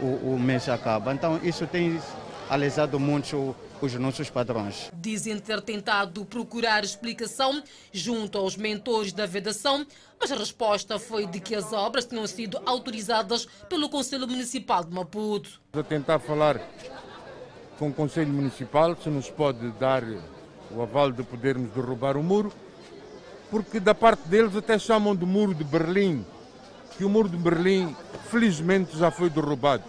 [0.00, 1.12] o, o mês acaba.
[1.12, 2.00] Então isso tem
[2.48, 4.90] alesado muito os nossos padrões.
[4.94, 9.86] Dizem ter tentado procurar explicação junto aos mentores da vedação,
[10.18, 14.92] mas a resposta foi de que as obras tinham sido autorizadas pelo Conselho Municipal de
[14.92, 15.60] Maputo.
[15.72, 16.60] Vou tentar falar
[17.78, 20.02] com o Conselho Municipal se nos pode dar
[20.70, 22.52] o aval de podermos derrubar o muro,
[23.50, 26.24] porque da parte deles até chamam de muro de Berlim,
[26.96, 27.94] que o muro de Berlim
[28.30, 29.84] felizmente já foi derrubado.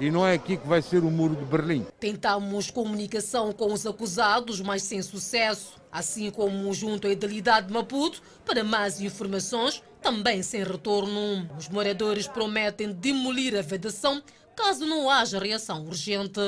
[0.00, 1.86] E não é aqui que vai ser o muro de Berlim.
[2.00, 5.74] Tentamos comunicação com os acusados, mas sem sucesso.
[5.92, 11.48] Assim como junto à Idalidade de Maputo, para mais informações, também sem retorno.
[11.58, 14.22] Os moradores prometem demolir a vedação
[14.56, 16.40] caso não haja reação urgente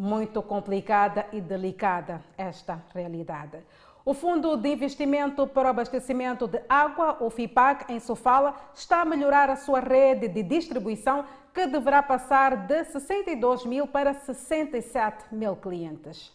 [0.00, 3.58] muito complicada e delicada esta realidade.
[4.02, 9.04] O Fundo de Investimento para o Abastecimento de Água, o FIPAC, em Sofala, está a
[9.04, 15.54] melhorar a sua rede de distribuição, que deverá passar de 62 mil para 67 mil
[15.54, 16.32] clientes.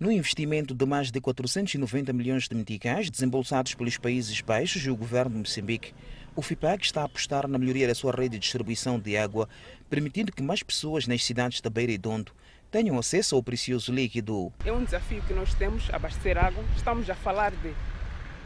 [0.00, 4.96] No investimento de mais de 490 milhões de meticais desembolsados pelos Países Baixos e o
[4.96, 5.94] governo de Moçambique,
[6.34, 9.48] o FIPAC está a apostar na melhoria da sua rede de distribuição de água,
[9.88, 12.32] permitindo que mais pessoas nas cidades da Beira e Dondo
[12.70, 14.52] tenham acesso ao precioso líquido.
[14.64, 16.62] É um desafio que nós temos, abastecer água.
[16.76, 17.74] Estamos a falar de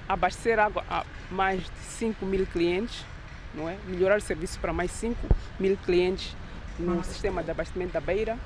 [0.08, 3.04] abastecer água a mais de 5 mil clientes,
[3.54, 3.76] não é?
[3.86, 5.16] melhorar o serviço para mais 5
[5.58, 6.34] mil clientes
[6.78, 8.38] no sistema de abastecimento da Beira,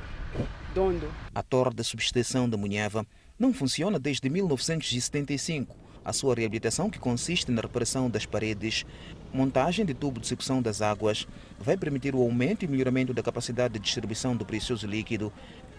[0.75, 1.11] Dondo.
[1.35, 3.07] A torre de subestação da Munhava
[3.39, 5.89] não funciona desde 1975.
[6.05, 8.87] A sua reabilitação, que consiste na reparação das paredes,
[9.33, 11.27] montagem de tubo de sucção das águas,
[11.59, 15.33] vai permitir o aumento e melhoramento da capacidade de distribuição do precioso líquido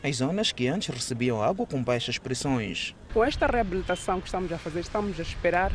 [0.04, 2.96] em zonas que antes recebiam água com baixas pressões.
[3.14, 5.72] Com esta reabilitação que estamos a fazer, estamos a esperar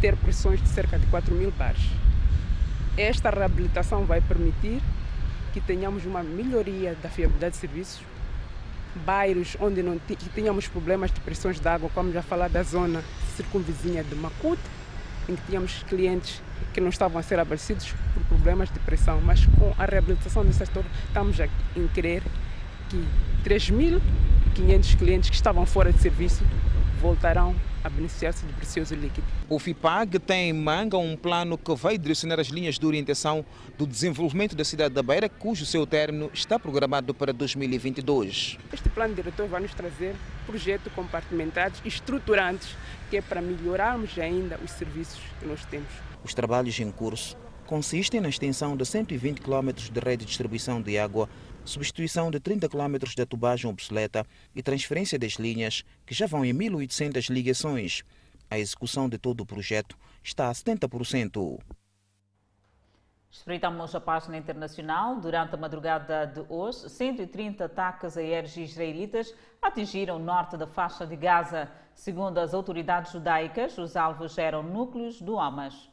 [0.00, 1.82] ter pressões de cerca de 4 mil bares.
[2.96, 4.80] Esta reabilitação vai permitir
[5.52, 8.00] que tenhamos uma melhoria da fiabilidade de serviços,
[9.04, 10.00] bairros onde não
[10.34, 13.04] tínhamos problemas de pressões de água, como já falar da zona
[13.36, 14.62] circunvizinha de Macuto,
[15.28, 16.40] em que tínhamos clientes
[16.72, 20.58] que não estavam a ser abastecidos por problemas de pressão, mas com a reabilitação desse
[20.58, 21.48] setor estamos a
[21.92, 22.22] querer
[22.88, 23.04] que
[23.46, 26.42] 3.500 clientes que estavam fora de serviço
[27.00, 27.54] voltarão
[27.84, 29.24] a beneficiar-se do precioso líquido.
[29.48, 33.46] O FIPAG tem em manga um plano que vai direcionar as linhas de orientação
[33.78, 38.58] do desenvolvimento da cidade da Beira, cujo seu término está programado para 2022.
[38.72, 42.70] Este plano diretor vai nos trazer projetos compartimentados e estruturantes,
[43.08, 45.86] que é para melhorarmos ainda os serviços que nós temos.
[46.24, 50.98] Os trabalhos em curso consistem na extensão de 120 km de rede de distribuição de
[50.98, 51.28] água
[51.66, 54.24] substituição de 30 km da tubagem obsoleta
[54.54, 58.02] e transferência das linhas, que já vão em 1.800 ligações.
[58.50, 61.58] A execução de todo o projeto está a 70%.
[63.30, 65.20] Espreitamos a página internacional.
[65.20, 71.16] Durante a madrugada de hoje, 130 ataques aéreos israelitas atingiram o norte da faixa de
[71.16, 71.70] Gaza.
[71.94, 75.90] Segundo as autoridades judaicas, os alvos eram núcleos do Hamas.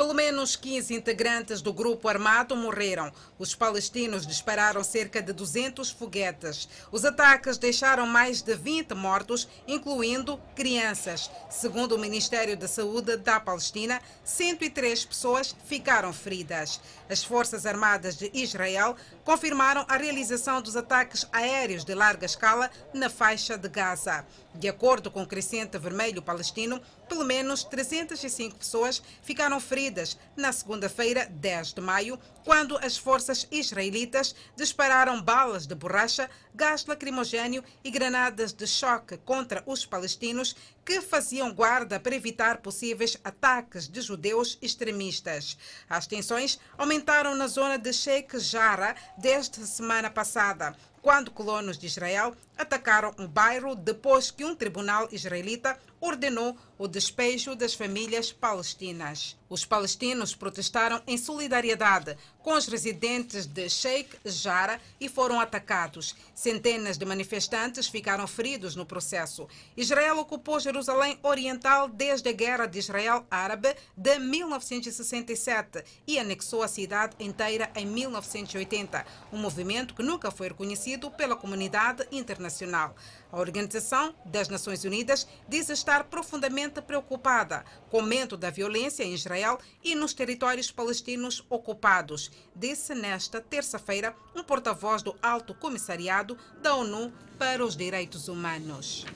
[0.00, 3.12] Pelo menos 15 integrantes do grupo armado morreram.
[3.38, 6.66] Os palestinos dispararam cerca de 200 foguetes.
[6.90, 11.30] Os ataques deixaram mais de 20 mortos, incluindo crianças.
[11.50, 16.80] Segundo o Ministério da Saúde da Palestina, 103 pessoas ficaram feridas.
[17.06, 23.10] As Forças Armadas de Israel confirmaram a realização dos ataques aéreos de larga escala na
[23.10, 24.24] faixa de Gaza.
[24.54, 31.26] De acordo com o Crescente Vermelho Palestino, pelo menos 305 pessoas ficaram feridas na segunda-feira,
[31.28, 38.52] 10 de maio, quando as forças israelitas dispararam balas de borracha, gás lacrimogênio e granadas
[38.52, 45.58] de choque contra os palestinos que faziam guarda para evitar possíveis ataques de judeus extremistas.
[45.88, 51.86] As tensões aumentaram na zona de Sheikh Jarrah desde a semana passada, quando colonos de
[51.86, 59.36] Israel atacaram um bairro depois que um tribunal israelita ordenou o despejo das famílias palestinas.
[59.50, 66.16] Os palestinos protestaram em solidariedade com os residentes de Sheikh Jarrah e foram atacados.
[66.34, 69.46] Centenas de manifestantes ficaram feridos no processo.
[69.76, 77.14] Israel ocupou Jerusalém Oriental desde a Guerra de Israel-Árabe de 1967 e anexou a cidade
[77.20, 82.94] inteira em 1980, um movimento que nunca foi reconhecido pela comunidade internacional.
[83.32, 89.14] A Organização das Nações Unidas diz estar profundamente preocupada com o aumento da violência em
[89.14, 96.74] Israel e nos territórios palestinos ocupados, disse nesta terça-feira um porta-voz do Alto Comissariado da
[96.74, 99.06] ONU para os Direitos Humanos.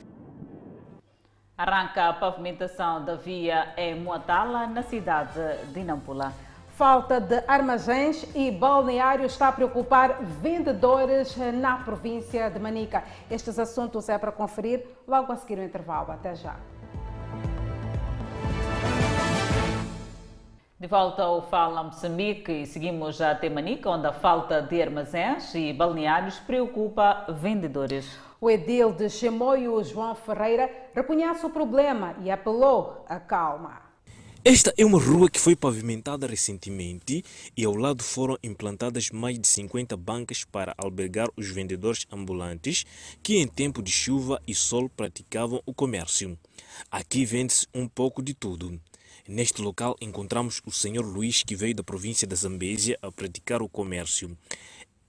[1.57, 5.41] Arranca a pavimentação da via em Moatala, na cidade
[5.73, 6.33] de Nampula.
[6.77, 13.05] Falta de armazéns e balneários está a preocupar vendedores na província de Manica.
[13.31, 16.11] Estes assuntos é para conferir logo a seguir o intervalo.
[16.11, 16.57] Até já.
[20.81, 25.73] De volta ao Fala Moçambique e seguimos até Manica, onde a falta de armazéns e
[25.73, 28.19] balneários preocupa vendedores.
[28.41, 33.84] O edil de Chemoio, João Ferreira, reconhece o problema e apelou à calma.
[34.47, 37.25] Esta é uma rua que foi pavimentada recentemente
[37.57, 42.85] e ao lado foram implantadas mais de 50 bancas para albergar os vendedores ambulantes
[43.23, 46.39] que em tempo de chuva e sol praticavam o comércio.
[46.91, 48.79] Aqui vende-se um pouco de tudo.
[49.27, 53.69] Neste local encontramos o senhor Luiz que veio da província da Zambésia a praticar o
[53.69, 54.37] comércio.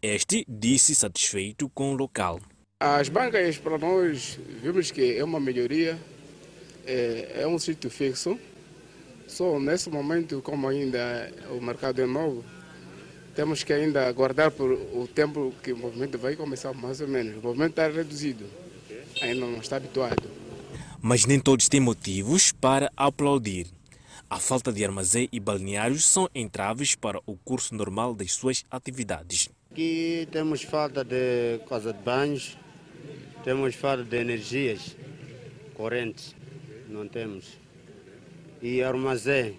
[0.02, 2.40] Este disse satisfeito com o local.
[2.80, 6.00] As bancas para nós vimos que é uma melhoria,
[6.86, 8.40] é, é um sítio fixo
[9.28, 12.44] só nesse momento, como ainda o mercado é novo,
[13.36, 17.38] temos que ainda aguardar por o tempo que o movimento vai começar, mais ou menos.
[17.38, 18.46] O movimento está reduzido,
[19.22, 20.30] ainda não está habituado.
[21.02, 23.68] Mas nem todos têm motivos para aplaudir.
[24.30, 29.50] A falta de armazém e balneários são entraves para o curso normal das suas atividades.
[29.72, 32.58] Aqui temos falta de casa de banhos,
[33.44, 34.96] temos falta de energias
[35.76, 36.34] correntes,
[36.88, 37.65] não temos
[38.62, 39.58] e armazém.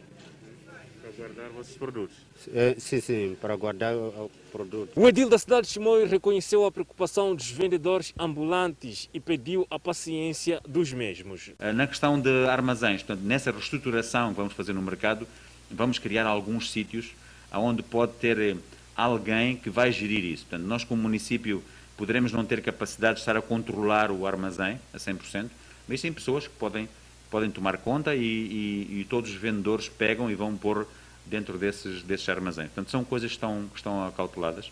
[1.02, 2.16] Para guardar vossos produtos?
[2.52, 4.90] É, sim, sim, para guardar o produto.
[4.98, 9.78] O edil da cidade de Chimoio reconheceu a preocupação dos vendedores ambulantes e pediu a
[9.78, 11.52] paciência dos mesmos.
[11.58, 15.26] Eh, na questão de armazéns, portanto, nessa reestruturação que vamos fazer no mercado,
[15.70, 17.14] vamos criar alguns sítios
[17.52, 18.56] onde pode ter eh,
[18.94, 20.44] alguém que vai gerir isso.
[20.46, 21.62] Portanto, nós como município
[21.96, 25.48] poderemos não ter capacidade de estar a controlar o armazém a 100%,
[25.88, 26.88] mas sim pessoas que podem
[27.30, 30.86] podem tomar conta e, e, e, todos os vendedores pegam e vão pôr
[31.24, 32.68] dentro desses, desses armazéns.
[32.68, 34.70] Portanto, são coisas que estão, que estão calculadas.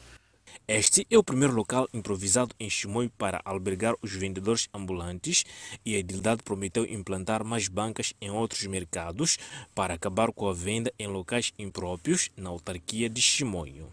[0.67, 5.45] Este é o primeiro local improvisado em Chimoio para albergar os vendedores ambulantes
[5.85, 9.39] e a edilidade prometeu implantar mais bancas em outros mercados
[9.75, 13.89] para acabar com a venda em locais impróprios na autarquia de Chimoio.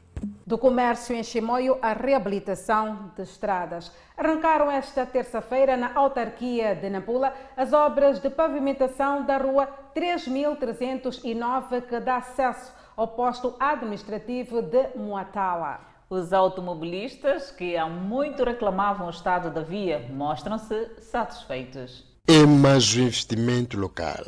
[0.46, 3.92] Do comércio em Chimoio à reabilitação de estradas.
[4.16, 12.00] Arrancaram esta terça-feira na autarquia de Nampula as obras de pavimentação da rua 3309 que
[12.00, 15.91] dá acesso ao posto administrativo de Moatala.
[16.12, 22.11] Os automobilistas, que há muito reclamavam o estado da via, mostram-se satisfeitos.
[22.34, 24.24] É mais um investimento local.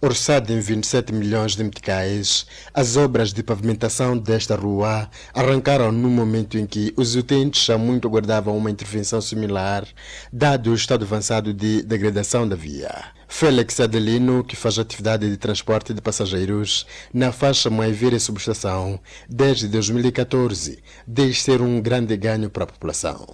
[0.00, 6.56] Orçado em 27 milhões de meticais, as obras de pavimentação desta rua arrancaram no momento
[6.56, 9.84] em que os utentes já muito aguardavam uma intervenção similar,
[10.32, 13.06] dado o estado avançado de degradação da via.
[13.26, 20.78] Félix Adelino, que faz atividade de transporte de passageiros na faixa Moivira Subestação desde 2014,
[21.08, 23.26] diz ser um grande ganho para a população.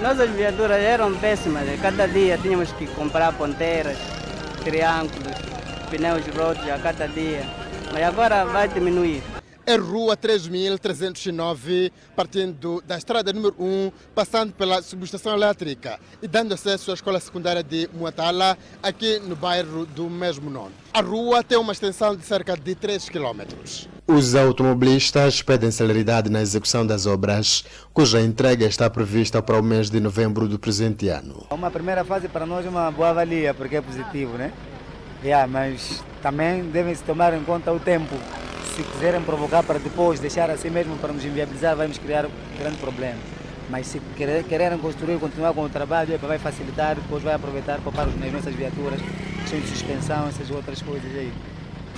[0.00, 3.98] Nossas viaturas eram péssimas, cada dia tínhamos que comprar ponteiras,
[4.62, 5.36] triângulos,
[5.90, 7.42] pneus rotos a cada dia,
[7.92, 9.22] mas agora vai diminuir
[9.68, 16.90] é Rua 3309, partindo da estrada número 1, passando pela subestação elétrica e dando acesso
[16.90, 20.72] à escola secundária de Muatala, aqui no bairro do mesmo nome.
[20.94, 23.42] A rua tem uma extensão de cerca de 3 km.
[24.06, 27.62] Os automobilistas pedem celeridade na execução das obras,
[27.92, 31.46] cuja entrega está prevista para o mês de novembro do presente ano.
[31.50, 34.50] Uma primeira fase para nós é uma boa avalia, porque é positivo, né?
[35.22, 38.16] Yeah, mas também devem-se tomar em conta o tempo
[38.78, 42.30] se quiserem provocar para depois deixar assim mesmo para nos inviabilizar, vai nos criar um
[42.56, 43.18] grande problema.
[43.68, 48.12] Mas se quererem construir, continuar com o trabalho, vai facilitar, depois vai aproveitar para parar
[48.12, 49.00] nas nossas viaturas,
[49.40, 51.32] questão de suspensão, essas outras coisas aí.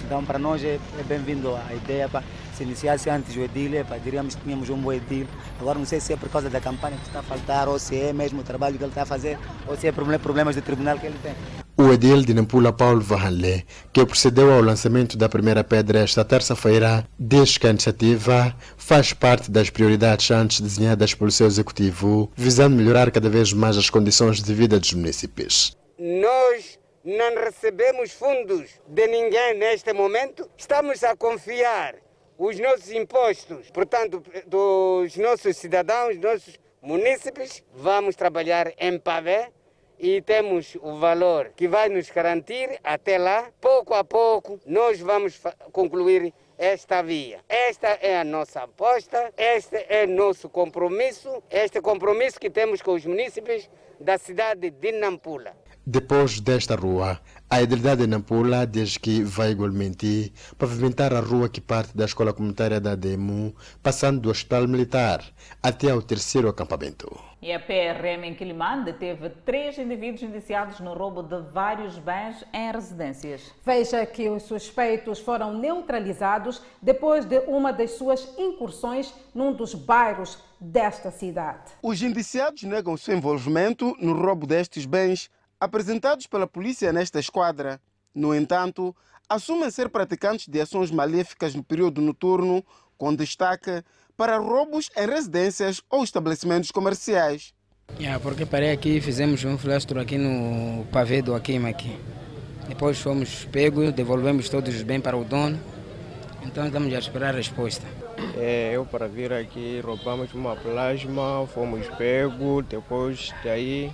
[0.02, 2.08] Então, para nós é, é bem-vindo a ideia.
[2.08, 2.24] Para,
[2.54, 5.26] se iniciasse antes o edil, para, diríamos que tínhamos um bom edil.
[5.60, 7.94] Agora, não sei se é por causa da campanha que está a faltar, ou se
[8.00, 10.98] é mesmo o trabalho que ele está a fazer, ou se é problemas de tribunal
[10.98, 11.34] que ele tem.
[11.80, 17.08] O edil de Nampula Paulo Vahanle, que procedeu ao lançamento da primeira pedra esta terça-feira,
[17.18, 23.10] diz que a iniciativa faz parte das prioridades antes desenhadas pelo seu executivo, visando melhorar
[23.10, 25.74] cada vez mais as condições de vida dos municípios.
[25.98, 31.94] Nós não recebemos fundos de ninguém neste momento, estamos a confiar
[32.36, 39.50] os nossos impostos, portanto, dos nossos cidadãos, nossos munícipes, vamos trabalhar em pavé
[40.00, 43.50] e temos o valor que vai nos garantir até lá.
[43.60, 45.40] Pouco a pouco nós vamos
[45.70, 47.40] concluir esta via.
[47.48, 53.04] Esta é a nossa aposta, este é nosso compromisso, este compromisso que temos com os
[53.04, 53.70] munícipes
[54.00, 55.54] da cidade de Nampula.
[55.92, 57.18] Depois desta rua,
[57.50, 62.32] a Edilidade de Nampula diz que vai igualmente pavimentar a rua que parte da Escola
[62.32, 65.20] Comunitária da Demo, passando do Hospital Militar
[65.60, 67.10] até ao terceiro acampamento.
[67.42, 72.70] E a PRM em Quilimane deteve três indivíduos indiciados no roubo de vários bens em
[72.70, 73.50] residências.
[73.66, 80.38] Veja que os suspeitos foram neutralizados depois de uma das suas incursões num dos bairros
[80.60, 81.72] desta cidade.
[81.82, 85.28] Os indiciados negam seu envolvimento no roubo destes bens
[85.60, 87.80] apresentados pela polícia nesta esquadra.
[88.14, 88.96] No entanto,
[89.28, 92.64] assumem ser praticantes de ações maléficas no período noturno,
[92.96, 93.84] com destaque
[94.16, 97.54] para roubos em residências ou estabelecimentos comerciais.
[97.98, 101.96] Yeah, porque parei aqui, fizemos um flastro aqui no pavê do Aquima aqui.
[102.68, 105.58] Depois fomos pegos, devolvemos todos os bens para o dono.
[106.42, 107.86] Então estamos a esperar a resposta.
[108.36, 113.90] É, eu para vir aqui roubamos uma plasma, fomos pegos, depois daí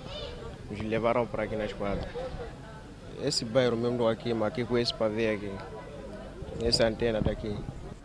[0.69, 2.07] nos levaram para aqui na esquadra.
[3.23, 5.51] Esse bairro mesmo aqui, aqui com esse pavê aqui,
[6.63, 7.55] essa antena daqui.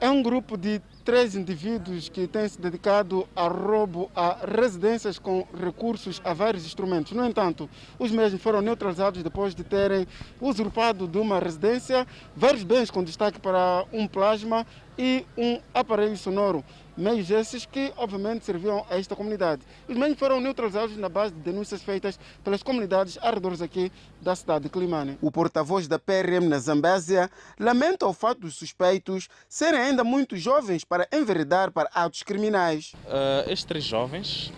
[0.01, 5.47] É um grupo de três indivíduos que têm se dedicado a roubo a residências com
[5.57, 7.13] recursos a vários instrumentos.
[7.13, 10.05] No entanto, os mesmos foram neutralizados depois de terem
[10.41, 12.05] usurpado de uma residência
[12.35, 14.67] vários bens com destaque para um plasma
[14.99, 16.65] e um aparelho sonoro
[16.97, 19.63] meios esses que, obviamente, serviam a esta comunidade.
[19.89, 23.91] Os meios foram neutralizados na base de denúncias feitas pelas comunidades arredores aqui
[24.21, 25.19] da cidade de Climane.
[25.21, 30.85] O porta-voz da PRM na Zambésia lamenta o fato dos suspeitos serem ainda muito jovens
[30.85, 32.93] para enveredar para atos criminais.
[33.07, 34.53] Uh, estes três jovens,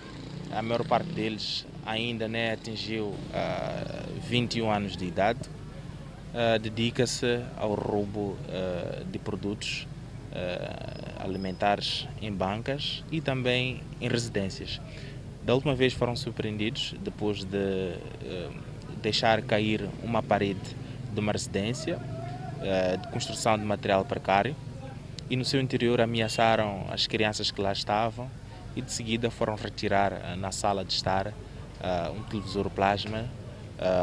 [0.52, 5.40] a maior parte deles ainda nem atingiu uh, ah, 21 anos de idade,
[6.32, 8.36] uh, dedica-se ao roubo
[9.10, 9.93] de produtos uh,
[11.18, 14.80] alimentares em bancas e também em residências.
[15.44, 18.54] Da última vez foram surpreendidos depois de uh,
[19.02, 20.74] deixar cair uma parede
[21.12, 24.56] de uma residência uh, de construção de material precário
[25.28, 28.30] e no seu interior ameaçaram as crianças que lá estavam
[28.74, 31.32] e de seguida foram retirar na sala de estar
[32.16, 33.24] um televisor plasma,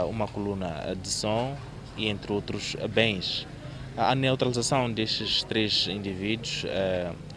[0.10, 1.58] uma coluna de som
[1.98, 3.46] e entre outros bens.
[3.98, 6.64] A neutralização destes três indivíduos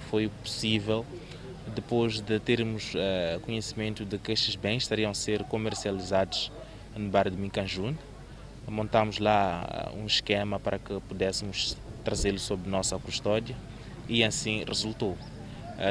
[0.08, 1.04] foi possível
[1.74, 2.92] depois de termos
[3.42, 6.52] conhecimento de que estes bens estariam a ser comercializados
[6.96, 7.94] no bairro de Micanjun.
[8.68, 13.56] Montamos lá um esquema para que pudéssemos trazê-los sob nossa custódia
[14.08, 15.18] e assim resultou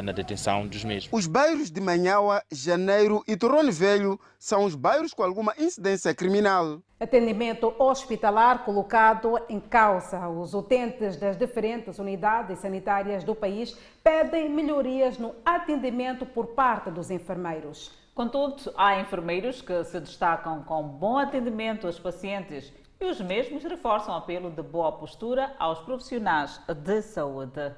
[0.03, 1.09] na detenção dos mesmos.
[1.11, 6.79] Os bairros de Manhaua, Janeiro e Torrone Velho são os bairros com alguma incidência criminal.
[6.99, 10.27] Atendimento hospitalar colocado em causa.
[10.29, 17.11] Os utentes das diferentes unidades sanitárias do país pedem melhorias no atendimento por parte dos
[17.11, 17.91] enfermeiros.
[18.15, 22.71] Contudo, há enfermeiros que se destacam com bom atendimento aos pacientes
[23.01, 27.73] e os mesmos reforçam o apelo de boa postura aos profissionais de saúde.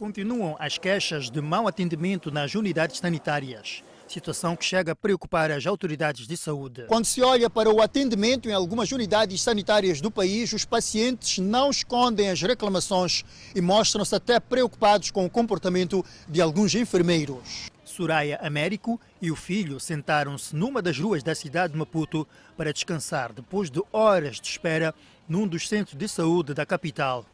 [0.00, 5.66] Continuam as queixas de mau atendimento nas unidades sanitárias, situação que chega a preocupar as
[5.66, 6.86] autoridades de saúde.
[6.88, 11.68] Quando se olha para o atendimento em algumas unidades sanitárias do país, os pacientes não
[11.68, 17.70] escondem as reclamações e mostram-se até preocupados com o comportamento de alguns enfermeiros.
[17.84, 22.26] Soraya Américo e o filho sentaram-se numa das ruas da cidade de Maputo
[22.56, 24.94] para descansar depois de horas de espera
[25.28, 27.26] num dos centros de saúde da capital.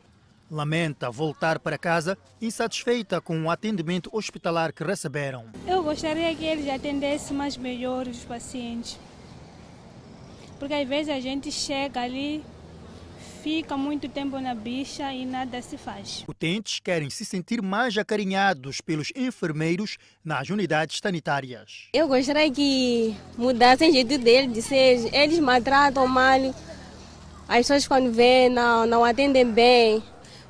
[0.51, 5.47] Lamenta voltar para casa insatisfeita com o atendimento hospitalar que receberam.
[5.67, 8.97] Eu gostaria que eles atendessem mais melhor os pacientes.
[10.59, 12.45] Porque às vezes a gente chega ali,
[13.43, 16.25] fica muito tempo na bicha e nada se faz.
[16.29, 21.89] Utentes querem se sentir mais acarinhados pelos enfermeiros nas unidades sanitárias.
[21.93, 26.55] Eu gostaria que mudassem o jeito deles, de ser, eles maltratam mal,
[27.49, 30.03] as pessoas quando vêm não, não atendem bem.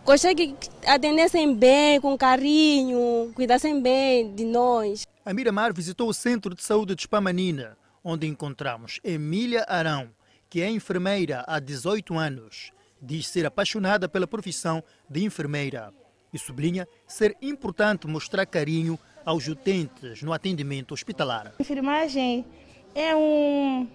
[0.07, 5.05] Gostaria que atendessem bem, com carinho, cuidassem bem de nós.
[5.25, 10.09] A Miramar visitou o Centro de Saúde de Spamanina, onde encontramos Emília Arão,
[10.49, 12.71] que é enfermeira há 18 anos.
[13.03, 14.81] Diz ser apaixonada pela profissão
[15.11, 15.93] de enfermeira
[16.33, 21.53] e sublinha ser importante mostrar carinho aos utentes no atendimento hospitalar.
[21.59, 22.47] A enfermagem
[22.95, 23.89] é um,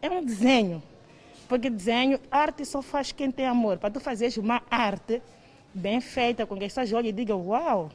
[0.00, 0.82] é um desenho,
[1.48, 3.78] porque desenho, arte só faz quem tem amor.
[3.78, 5.22] Para tu fazeres uma arte
[5.72, 7.90] bem feita, com que as pessoas olhem e digam, uau,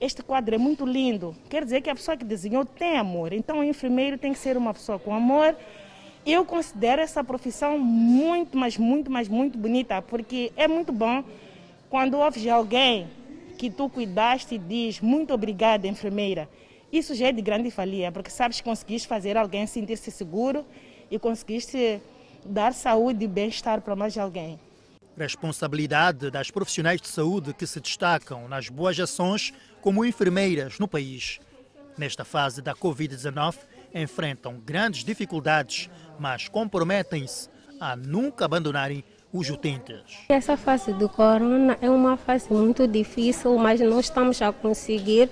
[0.00, 1.36] este quadro é muito lindo.
[1.48, 3.32] Quer dizer que a pessoa que desenhou tem amor.
[3.32, 5.54] Então o enfermeiro tem que ser uma pessoa com amor.
[6.26, 11.22] Eu considero essa profissão muito, mas muito, mas muito bonita, porque é muito bom
[11.90, 13.08] quando ouves alguém
[13.58, 16.48] que tu cuidaste e diz muito obrigada, enfermeira.
[16.92, 20.64] Isso já é de grande valia, porque sabes que conseguiste fazer alguém sentir-se seguro
[21.10, 22.00] e conseguiste
[22.44, 24.58] dar saúde e bem-estar para mais alguém.
[25.16, 31.38] Responsabilidade das profissionais de saúde que se destacam nas boas ações como enfermeiras no país.
[31.98, 33.56] Nesta fase da Covid-19,
[33.94, 40.18] enfrentam grandes dificuldades, mas comprometem-se a nunca abandonarem os utentes.
[40.28, 45.28] Essa fase do corona é uma fase muito difícil, mas nós estamos a conseguir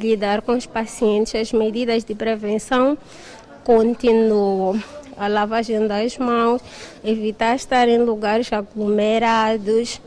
[0.00, 1.34] lidar com os pacientes.
[1.34, 2.96] As medidas de prevenção
[3.62, 4.82] continuam
[5.16, 6.62] a lavagem das mãos,
[7.04, 10.00] evitar estar em lugares aglomerados,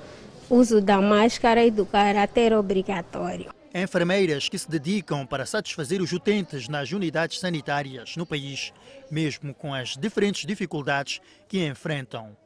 [0.49, 3.53] uso da máscara e do caráter obrigatório.
[3.73, 8.71] Enfermeiras que se dedicam para satisfazer os utentes nas unidades sanitárias no país,
[9.11, 12.37] mesmo com as diferentes dificuldades que enfrentam.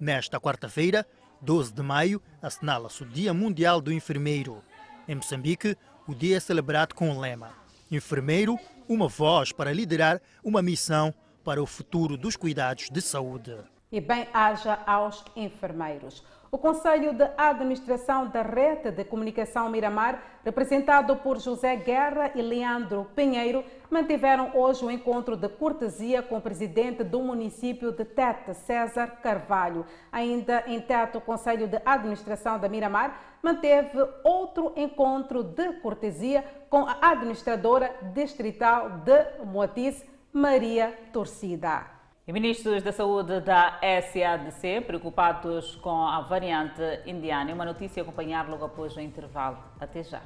[0.00, 1.06] Nesta quarta-feira,
[1.42, 4.62] 12 de maio, assinala-se o Dia Mundial do Enfermeiro.
[5.06, 5.76] Em Moçambique,
[6.08, 11.12] o dia é celebrado com o lema Enfermeiro, uma voz para liderar uma missão
[11.44, 13.56] para o futuro dos cuidados de saúde.
[13.90, 16.24] E bem-haja aos enfermeiros.
[16.54, 23.06] O Conselho de Administração da Rede de Comunicação Miramar, representado por José Guerra e Leandro
[23.16, 29.06] Pinheiro, mantiveram hoje um encontro de cortesia com o presidente do município de Tete, César
[29.22, 29.86] Carvalho.
[30.12, 36.86] Ainda em Tete, o Conselho de Administração da Miramar manteve outro encontro de cortesia com
[36.86, 41.84] a administradora distrital de Moatiz, Maria Torcida.
[42.26, 47.52] E ministros da Saúde da SADC preocupados com a variante indiana.
[47.52, 49.58] Uma notícia a acompanhar logo após o intervalo.
[49.78, 50.22] Até já.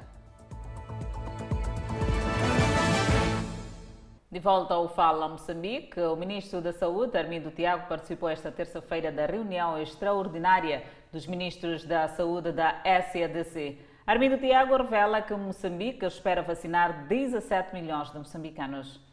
[4.31, 9.25] De volta ao Fala Moçambique, o ministro da Saúde, Armindo Tiago, participou esta terça-feira da
[9.25, 13.77] reunião extraordinária dos ministros da Saúde da SADC.
[14.05, 19.06] Armindo Tiago revela que Moçambique espera vacinar 17 milhões de moçambicanos.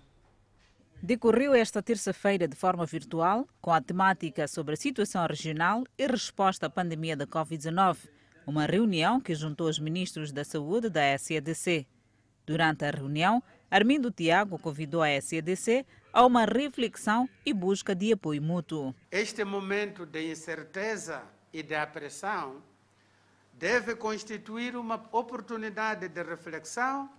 [1.07, 6.65] Decorreu esta terça-feira de forma virtual, com a temática sobre a situação regional e resposta
[6.65, 8.09] à pandemia da Covid-19,
[8.47, 11.87] uma reunião que juntou os ministros da Saúde da SADC.
[12.47, 18.41] Durante a reunião, Armindo Tiago convidou a SEDC a uma reflexão e busca de apoio
[18.41, 18.95] mútuo.
[19.11, 21.21] Este momento de incerteza
[21.53, 22.63] e de apressão
[23.53, 27.11] deve constituir uma oportunidade de reflexão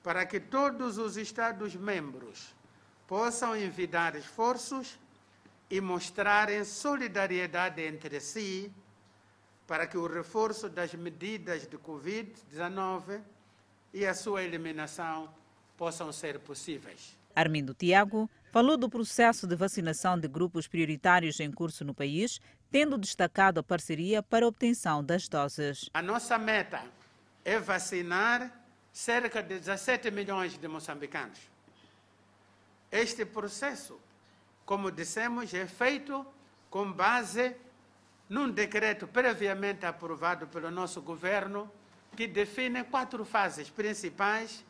[0.00, 2.59] para que todos os Estados-membros
[3.10, 4.96] possam envidar esforços
[5.68, 8.72] e mostrarem solidariedade entre si
[9.66, 13.20] para que o reforço das medidas de Covid-19
[13.92, 15.28] e a sua eliminação
[15.76, 17.18] possam ser possíveis.
[17.34, 22.40] Armindo Tiago falou do processo de vacinação de grupos prioritários em curso no país,
[22.70, 25.90] tendo destacado a parceria para a obtenção das doses.
[25.92, 26.80] A nossa meta
[27.44, 28.52] é vacinar
[28.92, 31.50] cerca de 17 milhões de moçambicanos.
[32.90, 34.00] Este processo,
[34.64, 36.26] como dissemos, é feito
[36.68, 37.54] com base
[38.28, 41.70] num decreto previamente aprovado pelo nosso governo,
[42.16, 44.64] que define quatro fases principais,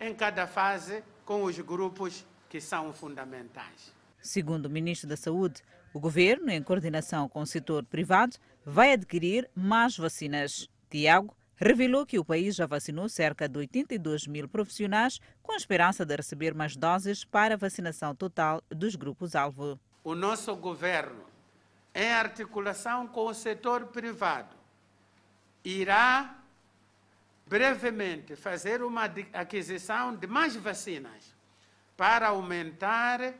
[0.00, 3.94] em cada fase, com os grupos que são fundamentais.
[4.20, 5.62] Segundo o ministro da Saúde,
[5.94, 10.68] o governo, em coordenação com o setor privado, vai adquirir mais vacinas.
[10.90, 16.04] Tiago revelou que o país já vacinou cerca de 82 mil profissionais, com a esperança
[16.04, 19.80] de receber mais doses para a vacinação total dos grupos-alvo.
[20.04, 21.24] O nosso governo,
[21.94, 24.54] em articulação com o setor privado,
[25.64, 26.38] irá
[27.46, 31.34] brevemente fazer uma aquisição de mais vacinas
[31.96, 33.34] para aumentar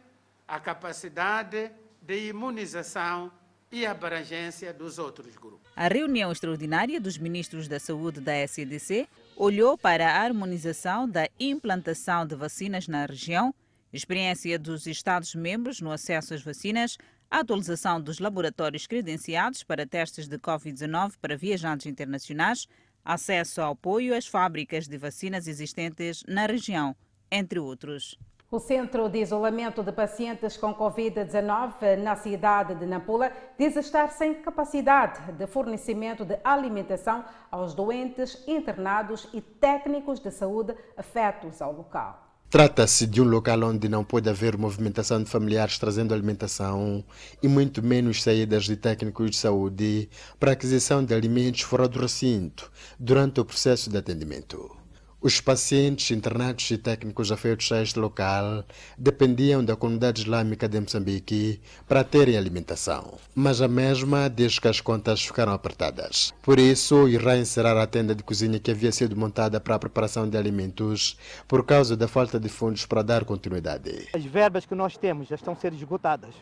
[0.49, 3.31] a capacidade de imunização
[3.71, 5.67] e abrangência dos outros grupos.
[5.75, 12.27] A reunião extraordinária dos ministros da Saúde da SEDC olhou para a harmonização da implantação
[12.27, 13.55] de vacinas na região,
[13.93, 16.97] experiência dos Estados-membros no acesso às vacinas,
[17.31, 22.67] a atualização dos laboratórios credenciados para testes de Covid-19 para viajantes internacionais,
[23.05, 26.95] acesso ao apoio às fábricas de vacinas existentes na região,
[27.31, 28.17] entre outros.
[28.49, 34.35] O Centro de Isolamento de Pacientes com Covid-19 na cidade de Nampula diz estar sem
[34.35, 42.25] capacidade de fornecimento de alimentação aos doentes internados e técnicos de saúde afetos ao local.
[42.49, 47.05] Trata-se de um local onde não pode haver movimentação de familiares trazendo alimentação
[47.43, 52.71] e muito menos saídas de técnicos de saúde para aquisição de alimentos fora do recinto
[52.97, 54.86] durante o processo de atendimento.
[55.27, 58.65] Os pacientes internados e técnicos afeitos a este local
[58.97, 64.81] dependiam da comunidade islâmica de Moçambique para terem alimentação, mas a mesma diz que as
[64.81, 66.33] contas ficaram apertadas.
[66.45, 70.31] Por isso, irá encerrar a tenda de cozinha que havia sido montada para a preparação
[70.31, 71.19] de alimentos
[71.49, 74.07] por causa da falta de fundos para dar continuidade.
[74.15, 76.37] As verbas que nós temos já estão a ser esgotadas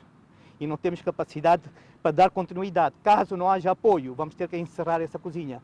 [0.60, 1.62] e não temos capacidade
[2.02, 2.96] para dar continuidade.
[3.02, 5.62] Caso não haja apoio, vamos ter que encerrar essa cozinha.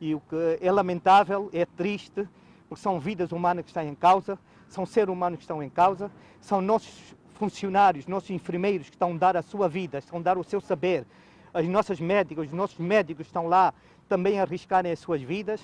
[0.00, 2.26] E o que é lamentável, é triste,
[2.72, 6.10] porque são vidas humanas que estão em causa, são seres humanos que estão em causa,
[6.40, 10.38] são nossos funcionários, nossos enfermeiros que estão a dar a sua vida, estão a dar
[10.38, 11.06] o seu saber,
[11.52, 13.74] as nossas médicas, os nossos médicos estão lá
[14.08, 15.60] também a arriscarem as suas vidas,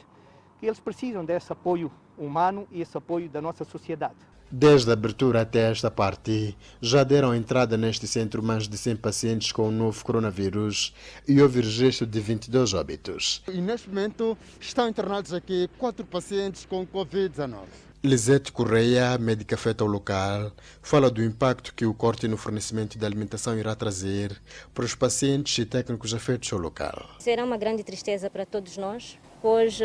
[0.59, 4.16] que eles precisam desse apoio humano e esse apoio da nossa sociedade.
[4.51, 9.53] Desde a abertura até esta parte, já deram entrada neste centro mais de 100 pacientes
[9.53, 10.94] com o novo coronavírus
[11.26, 13.42] e houve registro de 22 óbitos.
[13.46, 17.59] E neste momento estão internados aqui quatro pacientes com Covid-19.
[18.03, 23.05] Lisete Correia, médica afeta ao local, fala do impacto que o corte no fornecimento de
[23.05, 24.40] alimentação irá trazer
[24.72, 27.07] para os pacientes e técnicos afetos ao local.
[27.18, 29.78] Será uma grande tristeza para todos nós, pois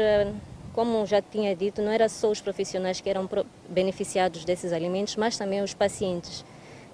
[0.74, 3.30] como já tinha dito, não era só os profissionais que eram
[3.70, 6.44] beneficiados desses alimentos, mas também os pacientes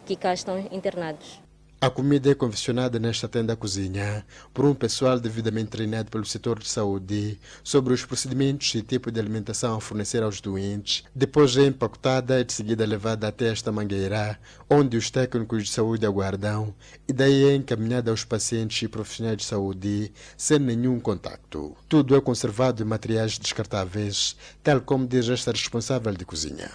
[0.05, 1.48] que cá estão internados.
[1.81, 6.67] A comida é confeccionada nesta tenda cozinha por um pessoal devidamente treinado pelo setor de
[6.67, 11.05] saúde sobre os procedimentos e tipo de alimentação a fornecer aos doentes.
[11.15, 14.37] Depois é empacotada e de seguida levada até esta mangueira,
[14.69, 16.75] onde os técnicos de saúde aguardam,
[17.07, 21.77] e daí é encaminhada aos pacientes e profissionais de saúde sem nenhum contacto.
[21.87, 26.69] Tudo é conservado em materiais descartáveis, tal como diz esta responsável de cozinha.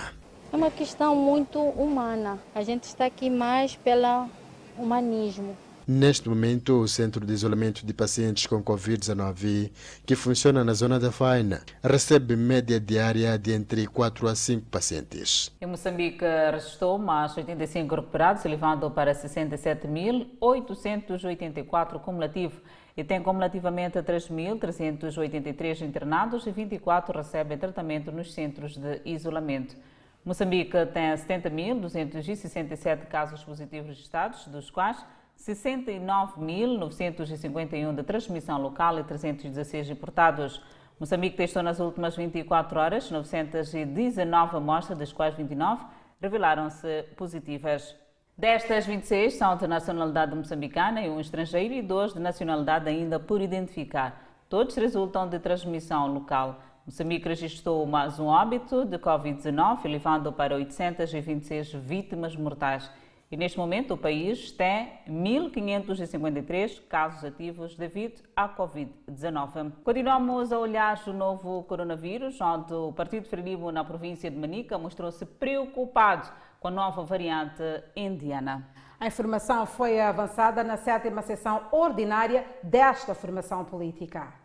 [0.50, 2.38] É uma questão muito humana.
[2.54, 4.30] A gente está aqui mais pela
[4.78, 5.56] humanismo.
[5.86, 9.70] Neste momento, o Centro de Isolamento de Pacientes com Covid-19,
[10.06, 15.52] que funciona na zona da Faina, recebe média diária de entre 4 a 5 pacientes.
[15.60, 22.62] Em Moçambique, restou mais 85 recuperados, elevando para 67.884 cumulativo
[22.96, 29.76] e tem cumulativamente 3.383 internados e 24 recebem tratamento nos centros de isolamento.
[30.24, 35.04] Moçambique tem 70.267 casos positivos registrados, dos quais
[35.38, 40.62] 69.951 de transmissão local e 316 importados.
[40.98, 45.84] Moçambique testou nas últimas 24 horas 919 amostras, das quais 29
[46.22, 47.94] revelaram-se positivas.
[48.36, 53.42] Destas 26 são de nacionalidade moçambicana e um estrangeiro e dois de nacionalidade ainda por
[53.42, 54.24] identificar.
[54.48, 56.62] Todos resultam de transmissão local.
[56.86, 62.90] Moçambique registrou mais um óbito de Covid-19, elevando para 826 vítimas mortais.
[63.30, 69.72] E neste momento o país tem 1.553 casos ativos devido à Covid-19.
[69.82, 75.24] Continuamos a olhar o novo coronavírus, onde o Partido Frelimo na província de Manica mostrou-se
[75.24, 76.30] preocupado
[76.60, 77.62] com a nova variante
[77.96, 78.68] indiana.
[79.00, 84.43] A informação foi avançada na sétima sessão ordinária desta formação política.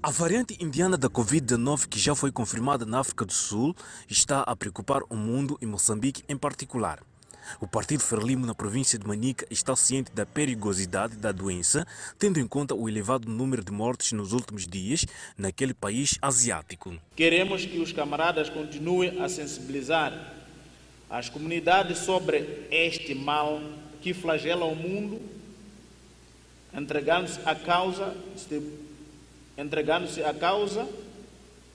[0.00, 3.74] A variante indiana da Covid-19, que já foi confirmada na África do Sul,
[4.08, 7.00] está a preocupar o mundo e Moçambique em particular.
[7.60, 11.84] O Partido Frelimo na província de Manica está ciente da perigosidade da doença,
[12.16, 15.04] tendo em conta o elevado número de mortes nos últimos dias
[15.36, 16.96] naquele país asiático.
[17.16, 20.36] Queremos que os camaradas continuem a sensibilizar
[21.10, 23.60] as comunidades sobre este mal
[24.00, 25.20] que flagela o mundo,
[26.72, 28.16] entregando-se à causa
[29.58, 30.88] entregando-se à causa,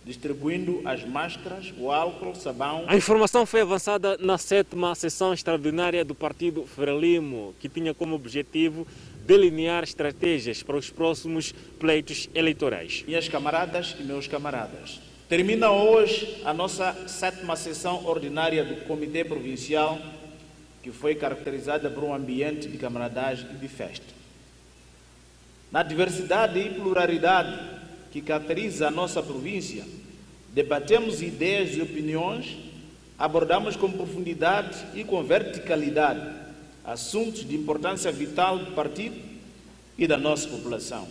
[0.06, 2.86] distribuindo as máscaras, o álcool, sabão.
[2.88, 8.88] A informação foi avançada na sétima sessão extraordinária do Partido Frelimo, que tinha como objetivo
[9.26, 13.04] delinear estratégias para os próximos pleitos eleitorais.
[13.06, 19.98] Minhas camaradas e meus camaradas, termina hoje a nossa sétima sessão ordinária do Comitê Provincial,
[20.82, 24.23] que foi caracterizada por um ambiente de camaradagem e de festa.
[25.74, 27.60] Na diversidade e pluralidade
[28.12, 29.84] que caracteriza a nossa província,
[30.54, 32.56] debatemos ideias e opiniões,
[33.18, 36.44] abordamos com profundidade e com verticalidade
[36.86, 39.16] assuntos de importância vital do partido
[39.98, 41.08] e da nossa população.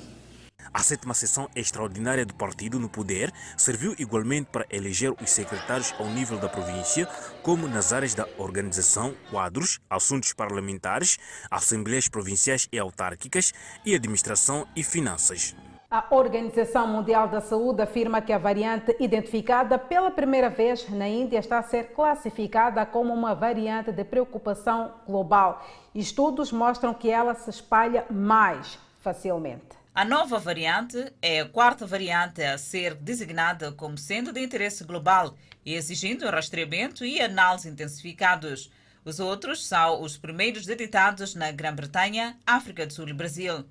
[0.75, 6.07] A sétima sessão extraordinária do partido no poder serviu igualmente para eleger os secretários ao
[6.07, 7.07] nível da província,
[7.43, 11.19] como nas áreas da organização, quadros, assuntos parlamentares,
[11.51, 13.53] assembleias provinciais e autárquicas
[13.85, 15.55] e administração e finanças.
[15.91, 21.39] A Organização Mundial da Saúde afirma que a variante identificada pela primeira vez na Índia
[21.39, 25.63] está a ser classificada como uma variante de preocupação global.
[25.95, 29.82] Estudos mostram que ela se espalha mais facilmente.
[29.95, 35.37] A nova variante é a quarta variante a ser designada como sendo de interesse global
[35.67, 38.71] e exigindo rastreamento e análise intensificados.
[39.05, 43.67] Os outros são os primeiros detectados na Grã-Bretanha, África do Sul e Brasil.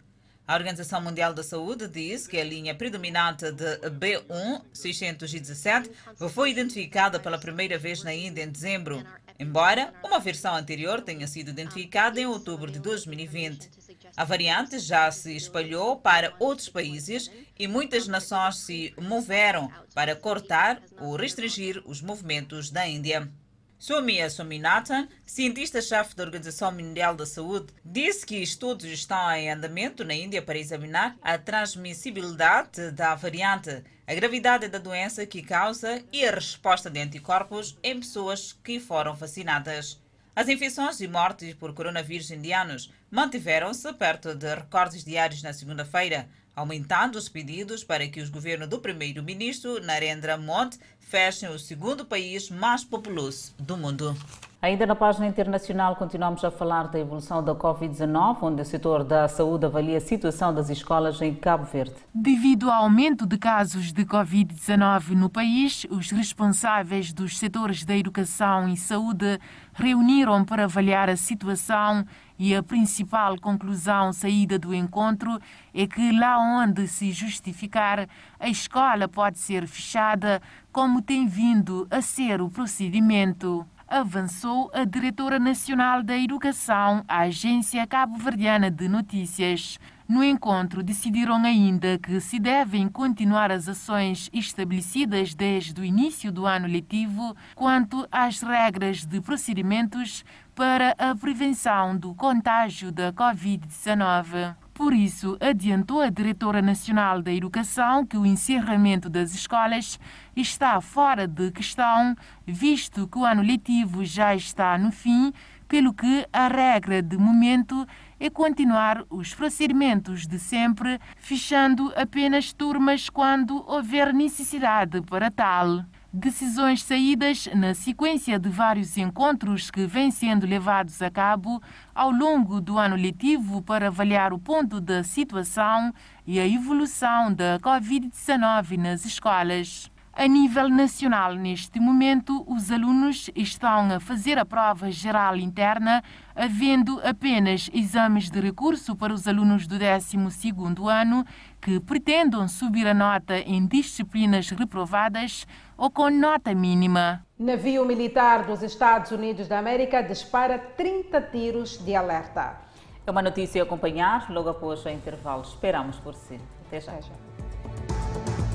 [0.48, 5.90] A Organização Mundial da Saúde diz que a linha predominante de B1-617
[6.30, 9.04] foi identificada pela primeira vez na Índia em dezembro,
[9.40, 13.81] embora uma versão anterior tenha sido identificada em outubro de 2020.
[14.16, 20.82] A variante já se espalhou para outros países e muitas nações se moveram para cortar
[21.00, 23.32] ou restringir os movimentos da Índia.
[23.80, 30.14] Soumya Swaminathan, cientista-chefe da Organização Mundial da Saúde, disse que estudos estão em andamento na
[30.14, 36.32] Índia para examinar a transmissibilidade da variante, a gravidade da doença que causa e a
[36.32, 40.01] resposta de anticorpos em pessoas que foram vacinadas.
[40.34, 47.18] As infecções e mortes por coronavírus indianos mantiveram-se perto de recordes diários na segunda-feira, aumentando
[47.18, 52.84] os pedidos para que os governos do primeiro-ministro Narendra Modi fechem o segundo país mais
[52.84, 54.16] populoso do mundo.
[54.64, 59.28] Ainda na página internacional, continuamos a falar da evolução da Covid-19, onde o setor da
[59.28, 61.96] saúde avalia a situação das escolas em Cabo Verde.
[62.14, 68.70] Devido ao aumento de casos de Covid-19 no país, os responsáveis dos setores da educação
[68.70, 69.40] e saúde
[69.74, 72.06] reuniram para avaliar a situação
[72.38, 75.40] e a principal conclusão saída do encontro
[75.74, 78.08] é que lá onde se justificar,
[78.40, 80.40] a escola pode ser fechada,
[80.72, 87.86] como tem vindo a ser o procedimento avançou a diretora nacional da Educação, a Agência
[87.86, 89.78] Cabo-Verdiana de Notícias.
[90.08, 96.46] No encontro, decidiram ainda que se devem continuar as ações estabelecidas desde o início do
[96.46, 100.24] ano letivo quanto às regras de procedimentos
[100.56, 104.56] para a prevenção do contágio da Covid-19.
[104.82, 110.00] Por isso, adiantou a Diretora Nacional da Educação que o encerramento das escolas
[110.36, 112.16] está fora de questão,
[112.48, 115.32] visto que o ano letivo já está no fim,
[115.68, 117.86] pelo que a regra de momento
[118.20, 125.86] é continuar os procedimentos de sempre, fechando apenas turmas quando houver necessidade para tal.
[126.14, 131.64] Decisões saídas na sequência de vários encontros que vêm sendo levados a cabo
[131.96, 135.94] ao longo do ano letivo para avaliar o ponto da situação
[136.28, 139.91] e a evolução da Covid-19 nas escolas.
[140.14, 146.04] A nível nacional, neste momento, os alunos estão a fazer a prova geral interna,
[146.36, 151.26] havendo apenas exames de recurso para os alunos do 12º ano
[151.62, 155.48] que pretendam subir a nota em disciplinas reprovadas
[155.78, 157.26] ou com nota mínima.
[157.40, 162.60] Navio militar dos Estados Unidos da América dispara 30 tiros de alerta.
[163.08, 165.42] É uma notícia a acompanhar logo após o intervalo.
[165.42, 166.40] Esperamos por si.
[166.68, 166.92] Até já.
[166.92, 168.51] Até já.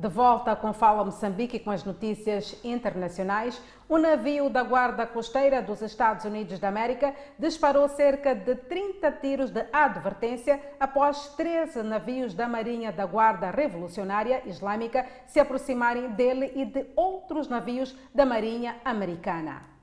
[0.00, 5.82] De volta com Fala Moçambique com as notícias internacionais, o navio da Guarda Costeira dos
[5.82, 12.48] Estados Unidos da América disparou cerca de 30 tiros de advertência após 13 navios da
[12.48, 19.79] Marinha da Guarda Revolucionária Islâmica se aproximarem dele e de outros navios da Marinha Americana.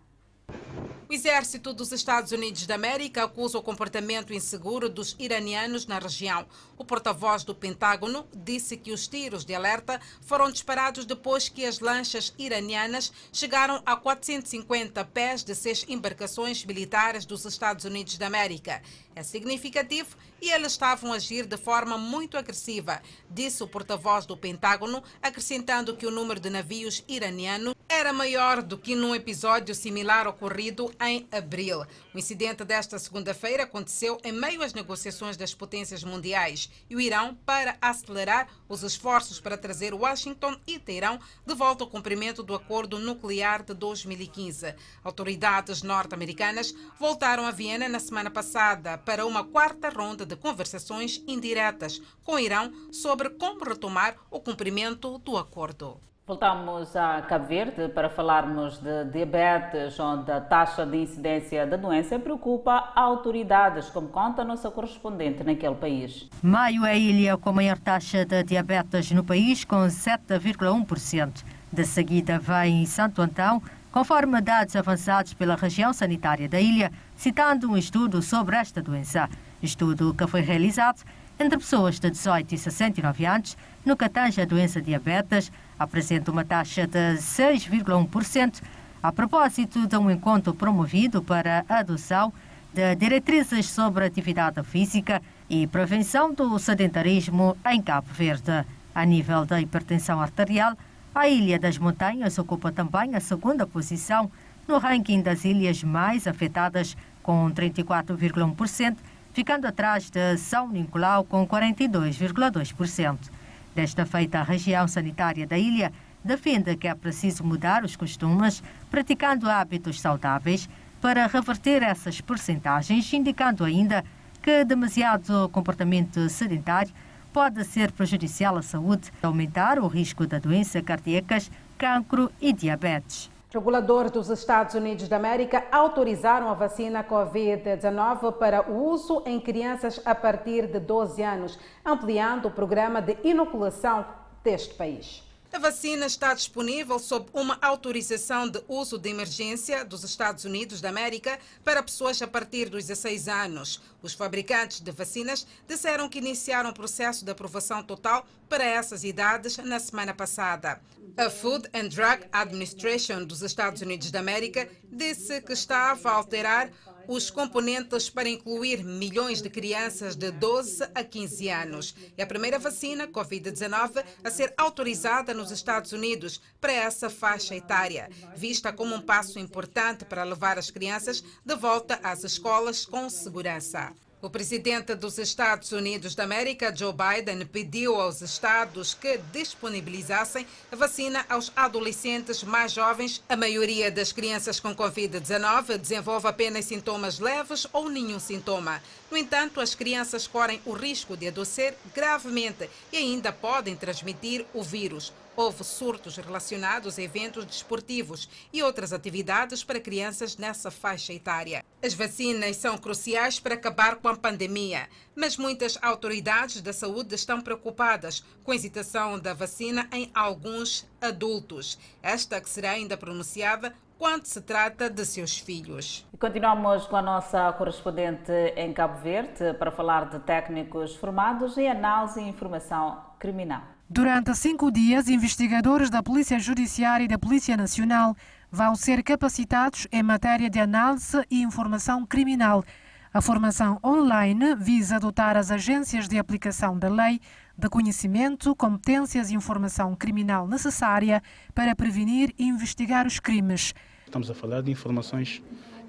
[1.10, 6.46] O exército dos Estados Unidos da América acusa o comportamento inseguro dos iranianos na região.
[6.78, 11.80] O porta-voz do Pentágono disse que os tiros de alerta foram disparados depois que as
[11.80, 18.82] lanchas iranianas chegaram a 450 pés de seis embarcações militares dos Estados Unidos da América.
[19.16, 24.38] É significativo e eles estavam a agir de forma muito agressiva, disse o porta-voz do
[24.38, 30.28] Pentágono, acrescentando que o número de navios iranianos era maior do que num episódio similar
[30.28, 31.86] ocorrido em abril.
[32.14, 37.36] O incidente desta segunda-feira aconteceu em meio às negociações das potências mundiais e o Irão
[37.46, 43.00] para acelerar os esforços para trazer Washington e Teherão de volta ao cumprimento do acordo
[43.00, 44.76] nuclear de 2015.
[45.04, 52.02] Autoridades norte-americanas voltaram a Viena na semana passada para uma quarta ronda de conversações indiretas
[52.24, 56.00] com o Irão sobre como retomar o cumprimento do acordo.
[56.28, 62.20] Voltamos a Cabo Verde para falarmos de diabetes, onde a taxa de incidência da doença
[62.20, 66.28] preocupa autoridades, como conta a nossa correspondente naquele país.
[66.44, 71.46] Maio é a ilha com a maior taxa de diabetes no país, com 7,1%.
[71.72, 77.78] De seguida vem Santo Antão, conforme dados avançados pela região sanitária da ilha, citando um
[77.78, 79.30] estudo sobre esta doença.
[79.62, 81.04] Estudo que foi realizado
[81.40, 86.44] entre pessoas de 18 e 69 anos, no que tange a doença diabetes, apresenta uma
[86.44, 88.62] taxa de 6,1%,
[89.04, 92.34] a propósito de um encontro promovido para a adoção
[92.74, 98.66] de diretrizes sobre atividade física e prevenção do sedentarismo em Cabo Verde.
[98.94, 100.76] A nível da hipertensão arterial,
[101.14, 104.32] a Ilha das Montanhas ocupa também a segunda posição
[104.68, 108.98] no ranking das ilhas mais afetadas, com 34,1%,
[109.38, 113.30] ficando atrás de São Nicolau, com 42,2%.
[113.76, 119.48] Desta feita, a região sanitária da ilha defende que é preciso mudar os costumes, praticando
[119.48, 120.68] hábitos saudáveis,
[121.00, 124.04] para reverter essas percentagens, indicando ainda
[124.42, 126.92] que demasiado comportamento sedentário
[127.32, 133.30] pode ser prejudicial à saúde, aumentar o risco da doença cardíacas, cancro e diabetes.
[133.50, 140.14] Reguladores dos Estados Unidos da América autorizaram a vacina Covid-19 para uso em crianças a
[140.14, 144.06] partir de 12 anos, ampliando o programa de inoculação
[144.44, 145.27] deste país.
[145.52, 150.90] A vacina está disponível sob uma autorização de uso de emergência dos Estados Unidos da
[150.90, 153.82] América para pessoas a partir dos 16 anos.
[154.04, 159.58] Os fabricantes de vacinas disseram que iniciaram o processo de aprovação total para essas idades
[159.58, 160.82] na semana passada.
[161.16, 166.72] A Food and Drug Administration dos Estados Unidos da América disse que estava a alterar
[167.08, 171.96] os componentes para incluir milhões de crianças de 12 a 15 anos.
[172.18, 178.10] É a primeira vacina Covid-19 a ser autorizada nos Estados Unidos para essa faixa etária,
[178.36, 183.94] vista como um passo importante para levar as crianças de volta às escolas com segurança.
[184.28, 190.76] O presidente dos Estados Unidos da América, Joe Biden, pediu aos estados que disponibilizassem a
[190.76, 193.24] vacina aos adolescentes mais jovens.
[193.30, 198.84] A maioria das crianças com Covid-19 desenvolve apenas sintomas leves ou nenhum sintoma.
[199.10, 204.62] No entanto, as crianças correm o risco de adoecer gravemente e ainda podem transmitir o
[204.62, 205.14] vírus.
[205.40, 211.64] Houve surtos relacionados a eventos desportivos e outras atividades para crianças nessa faixa etária.
[211.80, 217.40] As vacinas são cruciais para acabar com a pandemia, mas muitas autoridades da saúde estão
[217.40, 221.78] preocupadas com a hesitação da vacina em alguns adultos.
[222.02, 226.04] Esta que será ainda pronunciada quando se trata de seus filhos.
[226.20, 232.20] Continuamos com a nossa correspondente em Cabo Verde para falar de técnicos formados em análise
[232.20, 233.77] e informação criminal.
[233.90, 238.18] Durante cinco dias, investigadores da Polícia Judiciária e da Polícia Nacional
[238.52, 242.66] vão ser capacitados em matéria de análise e informação criminal.
[243.14, 247.22] A formação online visa dotar as agências de aplicação da lei
[247.58, 251.24] de conhecimento, competências e informação criminal necessária
[251.56, 253.74] para prevenir e investigar os crimes.
[254.06, 255.42] Estamos a falar de informações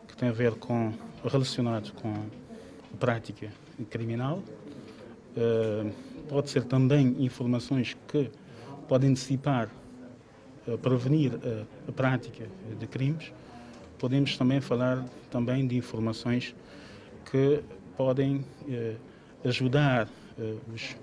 [0.07, 0.93] que têm a ver com
[1.25, 3.49] relacionados com a prática
[3.91, 4.41] criminal.
[5.37, 5.93] Uh,
[6.29, 8.31] pode ser também informações que
[8.87, 9.69] podem dissipar,
[10.67, 12.47] uh, prevenir uh, a prática
[12.79, 13.33] de crimes.
[13.99, 16.55] Podemos também falar também de informações
[17.31, 17.63] que
[17.97, 18.45] podem
[19.45, 20.09] ajudar
[20.73, 20.97] os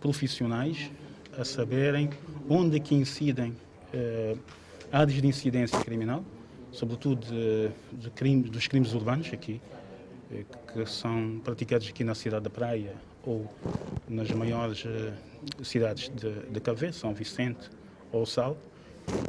[0.00, 0.88] profissionais
[1.36, 2.10] a saberem
[2.48, 3.56] onde é que incidem
[4.92, 6.24] áreas de incidência criminal,
[6.72, 9.60] sobretudo de, de crime, dos crimes urbanos aqui,
[10.32, 12.94] eh, que são praticados aqui na cidade da Praia
[13.24, 13.46] ou
[14.08, 17.70] nas maiores uh, cidades de, de Cave, São Vicente
[18.12, 18.56] ou Sal.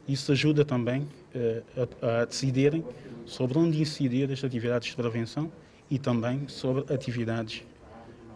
[0.08, 2.84] Isso ajuda também uh, a, a, decidirem
[3.26, 5.52] sobre onde incidir as atividades de prevenção
[5.90, 7.64] e também sobre atividades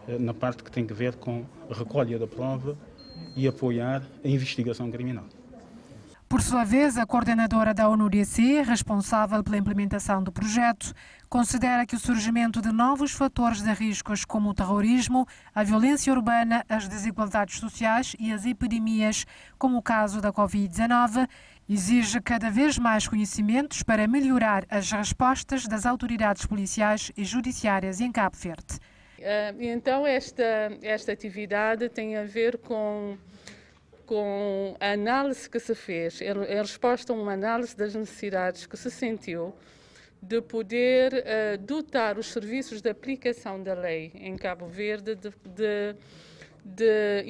[0.08, 2.76] uh, na parte que tem a ver com a recolha da prova
[3.36, 5.24] e apoiar a investigação criminal.
[6.28, 10.92] Por sua vez, a coordenadora da ONU-DC, responsável pela implementação do projeto,
[11.28, 16.64] considera que o surgimento de novos fatores de riscos como o terrorismo, a violência urbana,
[16.68, 19.26] as desigualdades sociais e as epidemias,
[19.58, 21.28] como o caso da Covid-19,
[21.68, 28.10] exige cada vez mais conhecimentos para melhorar as respostas das autoridades policiais e judiciárias em
[28.10, 28.78] Cabo Verde.
[29.18, 30.42] Uh, então, esta,
[30.82, 33.16] esta atividade tem a ver com
[34.06, 38.90] com a análise que se fez, em resposta a uma análise das necessidades que se
[38.90, 39.54] sentiu
[40.20, 45.96] de poder uh, dotar os serviços de aplicação da lei em Cabo Verde de, de
[46.64, 47.22] de,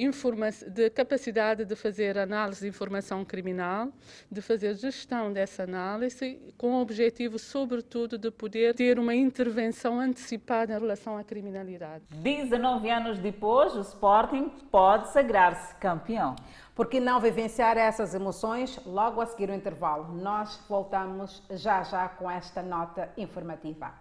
[0.71, 3.89] de capacidade de fazer análise de informação criminal,
[4.31, 10.73] de fazer gestão dessa análise, com o objetivo, sobretudo, de poder ter uma intervenção antecipada
[10.73, 12.05] em relação à criminalidade.
[12.11, 16.35] 19 anos depois, o Sporting pode sagrar-se campeão.
[16.75, 20.13] Por que não vivenciar essas emoções logo a seguir o intervalo?
[20.13, 23.93] Nós voltamos já já com esta nota informativa.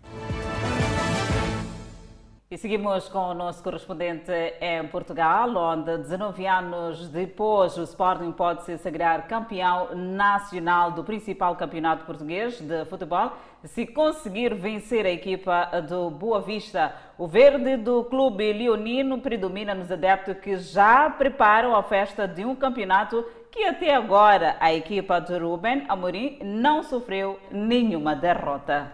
[2.54, 4.30] E seguimos com o nosso correspondente
[4.60, 11.56] em Portugal, onde 19 anos depois o Sporting pode se sagrar campeão nacional do principal
[11.56, 13.32] campeonato português de futebol,
[13.64, 16.94] se conseguir vencer a equipa do Boa Vista.
[17.18, 22.54] O verde do clube leonino predomina nos adeptos que já preparam a festa de um
[22.54, 28.92] campeonato que até agora a equipa de Ruben Amorim não sofreu nenhuma derrota.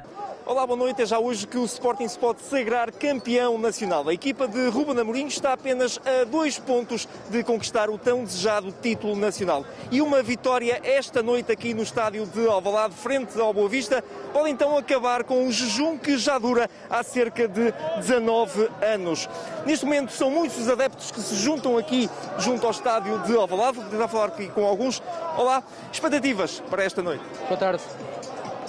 [0.51, 1.01] Olá, boa noite.
[1.01, 4.09] É já hoje que o Sporting se pode sagrar campeão nacional.
[4.09, 8.75] A equipa de Ruben Amorim está apenas a dois pontos de conquistar o tão desejado
[8.83, 9.65] título nacional.
[9.93, 14.51] E uma vitória esta noite aqui no estádio de Alvalade, frente ao Boa Vista, pode
[14.51, 19.29] então acabar com o jejum que já dura há cerca de 19 anos.
[19.65, 23.79] Neste momento são muitos os adeptos que se juntam aqui junto ao estádio de Alvalade.
[23.79, 25.01] Vou tentar falar aqui com alguns.
[25.39, 27.23] Olá, expectativas para esta noite?
[27.47, 27.85] Boa tarde.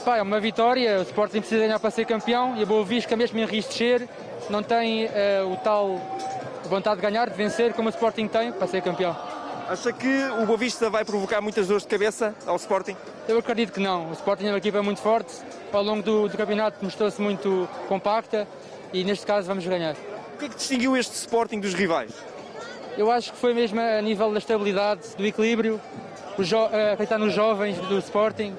[0.04, 3.16] Pá, é uma vitória, o Sporting precisa ganhar para ser campeão e a Boa Vista,
[3.16, 4.10] mesmo em risco de descer,
[4.50, 6.02] não tem uh, o tal
[6.66, 9.16] vontade de ganhar, de vencer, como o Sporting tem para ser campeão.
[9.70, 12.98] Acha que o Boa Vista vai provocar muitas dores de cabeça ao Sporting?
[13.28, 14.10] Eu acredito que não.
[14.10, 15.34] O Sporting é uma equipa muito forte,
[15.72, 18.48] ao longo do, do campeonato mostrou-se muito compacta
[18.92, 19.96] e neste caso vamos ganhar.
[20.34, 22.12] O que é que distinguiu este Sporting dos rivais?
[22.98, 25.80] Eu acho que foi mesmo a nível da estabilidade, do equilíbrio,
[26.40, 28.56] eh, acreditar nos jovens do Sporting.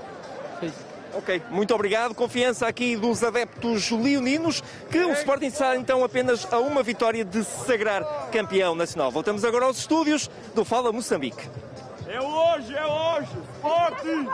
[0.60, 0.91] Foi isso.
[1.14, 2.14] Ok, muito obrigado.
[2.14, 7.44] Confiança aqui dos adeptos leoninos, que o Sporting está então apenas a uma vitória de
[7.44, 9.10] se sagrar campeão nacional.
[9.10, 11.48] Voltamos agora aos estúdios do Fala Moçambique.
[12.08, 14.28] É hoje, é hoje, Sporting!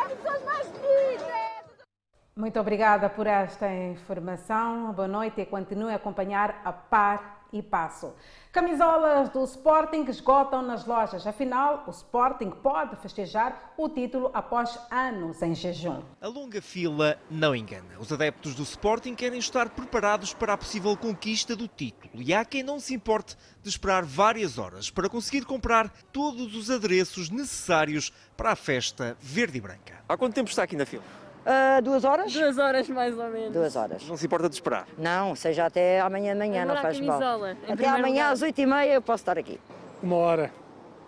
[2.37, 4.93] Muito obrigada por esta informação.
[4.93, 8.13] Boa noite e continue a acompanhar a par e passo.
[8.53, 11.27] Camisolas do Sporting esgotam nas lojas.
[11.27, 16.03] Afinal, o Sporting pode festejar o título após anos em jejum.
[16.21, 17.99] A longa fila não engana.
[17.99, 22.23] Os adeptos do Sporting querem estar preparados para a possível conquista do título.
[22.23, 26.71] E há quem não se importe de esperar várias horas para conseguir comprar todos os
[26.71, 30.03] adereços necessários para a festa verde e branca.
[30.09, 31.28] Há quanto tempo está aqui na fila?
[31.49, 32.31] Uh, duas horas?
[32.31, 33.53] Duas horas mais ou menos.
[33.53, 34.07] Duas horas.
[34.07, 34.87] Não se importa de esperar?
[34.99, 37.19] Não, seja até amanhã de manhã, não faz mal.
[37.67, 38.33] Até amanhã lugar.
[38.33, 39.59] às oito e meia eu posso estar aqui.
[40.03, 40.53] Uma hora.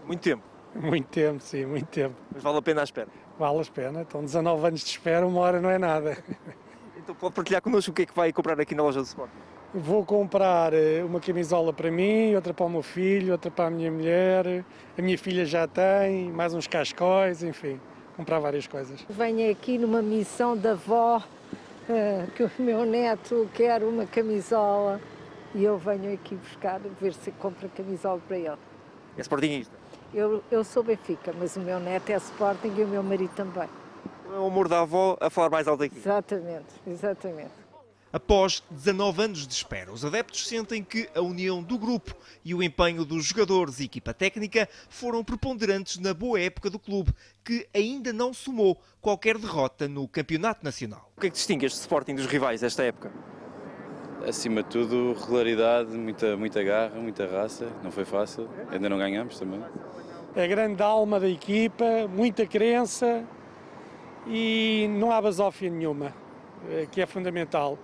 [0.06, 0.42] Muito tempo?
[0.74, 2.14] Muito tempo, sim, muito tempo.
[2.32, 3.08] Mas vale a pena a espera?
[3.38, 4.00] Vale a pena.
[4.00, 6.16] Estão 19 anos de espera, uma hora não é nada.
[6.96, 9.30] Então pode partilhar connosco o que é que vai comprar aqui na loja do Sport?
[9.72, 13.70] Vou comprar eh, uma camisola para mim, outra para o meu filho, outra para a
[13.70, 14.64] minha mulher.
[14.98, 17.80] A minha filha já tem, mais uns cascóis, enfim,
[18.20, 19.00] comprar várias coisas.
[19.08, 21.22] Venho aqui numa missão da avó,
[21.88, 25.00] eh, que o meu neto quer uma camisola
[25.54, 28.58] e eu venho aqui buscar, ver se compro a camisola para ele.
[29.16, 29.74] É sportingista?
[30.12, 33.68] Eu, eu sou Benfica, mas o meu neto é Sporting e o meu marido também.
[34.32, 35.96] É o amor da avó a falar mais alto aqui.
[35.96, 37.59] Exatamente, exatamente.
[38.12, 42.12] Após 19 anos de espera, os adeptos sentem que a união do grupo
[42.44, 47.14] e o empenho dos jogadores e equipa técnica foram preponderantes na boa época do clube,
[47.44, 51.08] que ainda não somou qualquer derrota no Campeonato Nacional.
[51.16, 53.12] O que é que distingue este Sporting dos rivais desta época?
[54.26, 57.68] Acima de tudo, regularidade, muita, muita garra, muita raça.
[57.80, 59.62] Não foi fácil, ainda não ganhamos também.
[60.34, 63.24] É a grande alma da equipa, muita crença
[64.26, 66.12] e não há basófia nenhuma,
[66.68, 67.78] eh, que é fundamental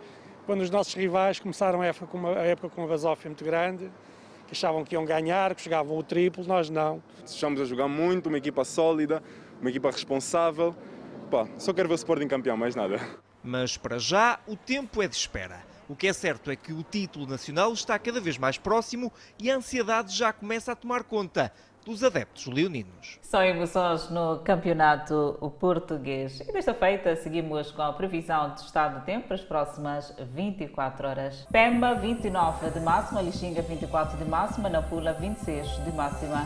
[0.47, 3.45] quando os nossos rivais começaram a época com uma, a época com uma basófia muito
[3.45, 3.91] grande,
[4.47, 7.03] que achavam que iam ganhar, que jogavam o triplo, nós não.
[7.27, 9.23] Estamos a jogar muito, uma equipa sólida,
[9.61, 10.75] uma equipa responsável.
[11.31, 13.01] Pá, só quero ver o Sporting campeão, mais nada.
[13.43, 15.61] Mas para já o tempo é de espera.
[15.89, 19.51] O que é certo é que o título nacional está cada vez mais próximo e
[19.51, 21.53] a ansiedade já começa a tomar conta
[21.87, 23.19] dos adeptos leoninos.
[23.23, 26.41] São emoções no campeonato português.
[26.41, 31.07] E desta feita seguimos com a previsão do estado do tempo para as próximas 24
[31.07, 31.47] horas.
[31.51, 36.45] Pemba 29 de máxima, Lixinga 24 de máxima, Nampula 26 de máxima.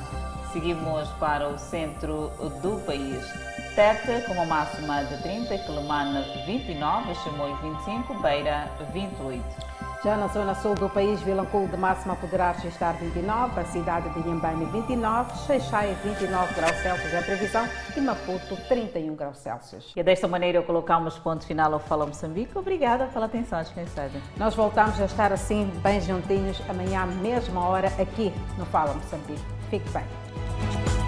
[0.53, 2.31] Seguimos para o centro
[2.61, 3.25] do país.
[3.75, 9.70] Tete com uma máxima de 30, Quelimane 29, Chimoio 25, Beira 28.
[10.03, 14.21] Já na zona sul do país, Vilanculo de máxima poderá registrar 29, a cidade de
[14.21, 19.93] Inhambane 29, Xeixai 29 graus Celsius é a previsão e Maputo 31 graus Celsius.
[19.95, 22.57] E desta maneira colocamos ponto final ao Fala Moçambique.
[22.57, 24.19] Obrigada pela atenção dispensada.
[24.39, 29.45] Nós voltamos a estar assim bem juntinhos amanhã, mesma hora, aqui no Fala Moçambique.
[29.69, 31.00] Fique bem.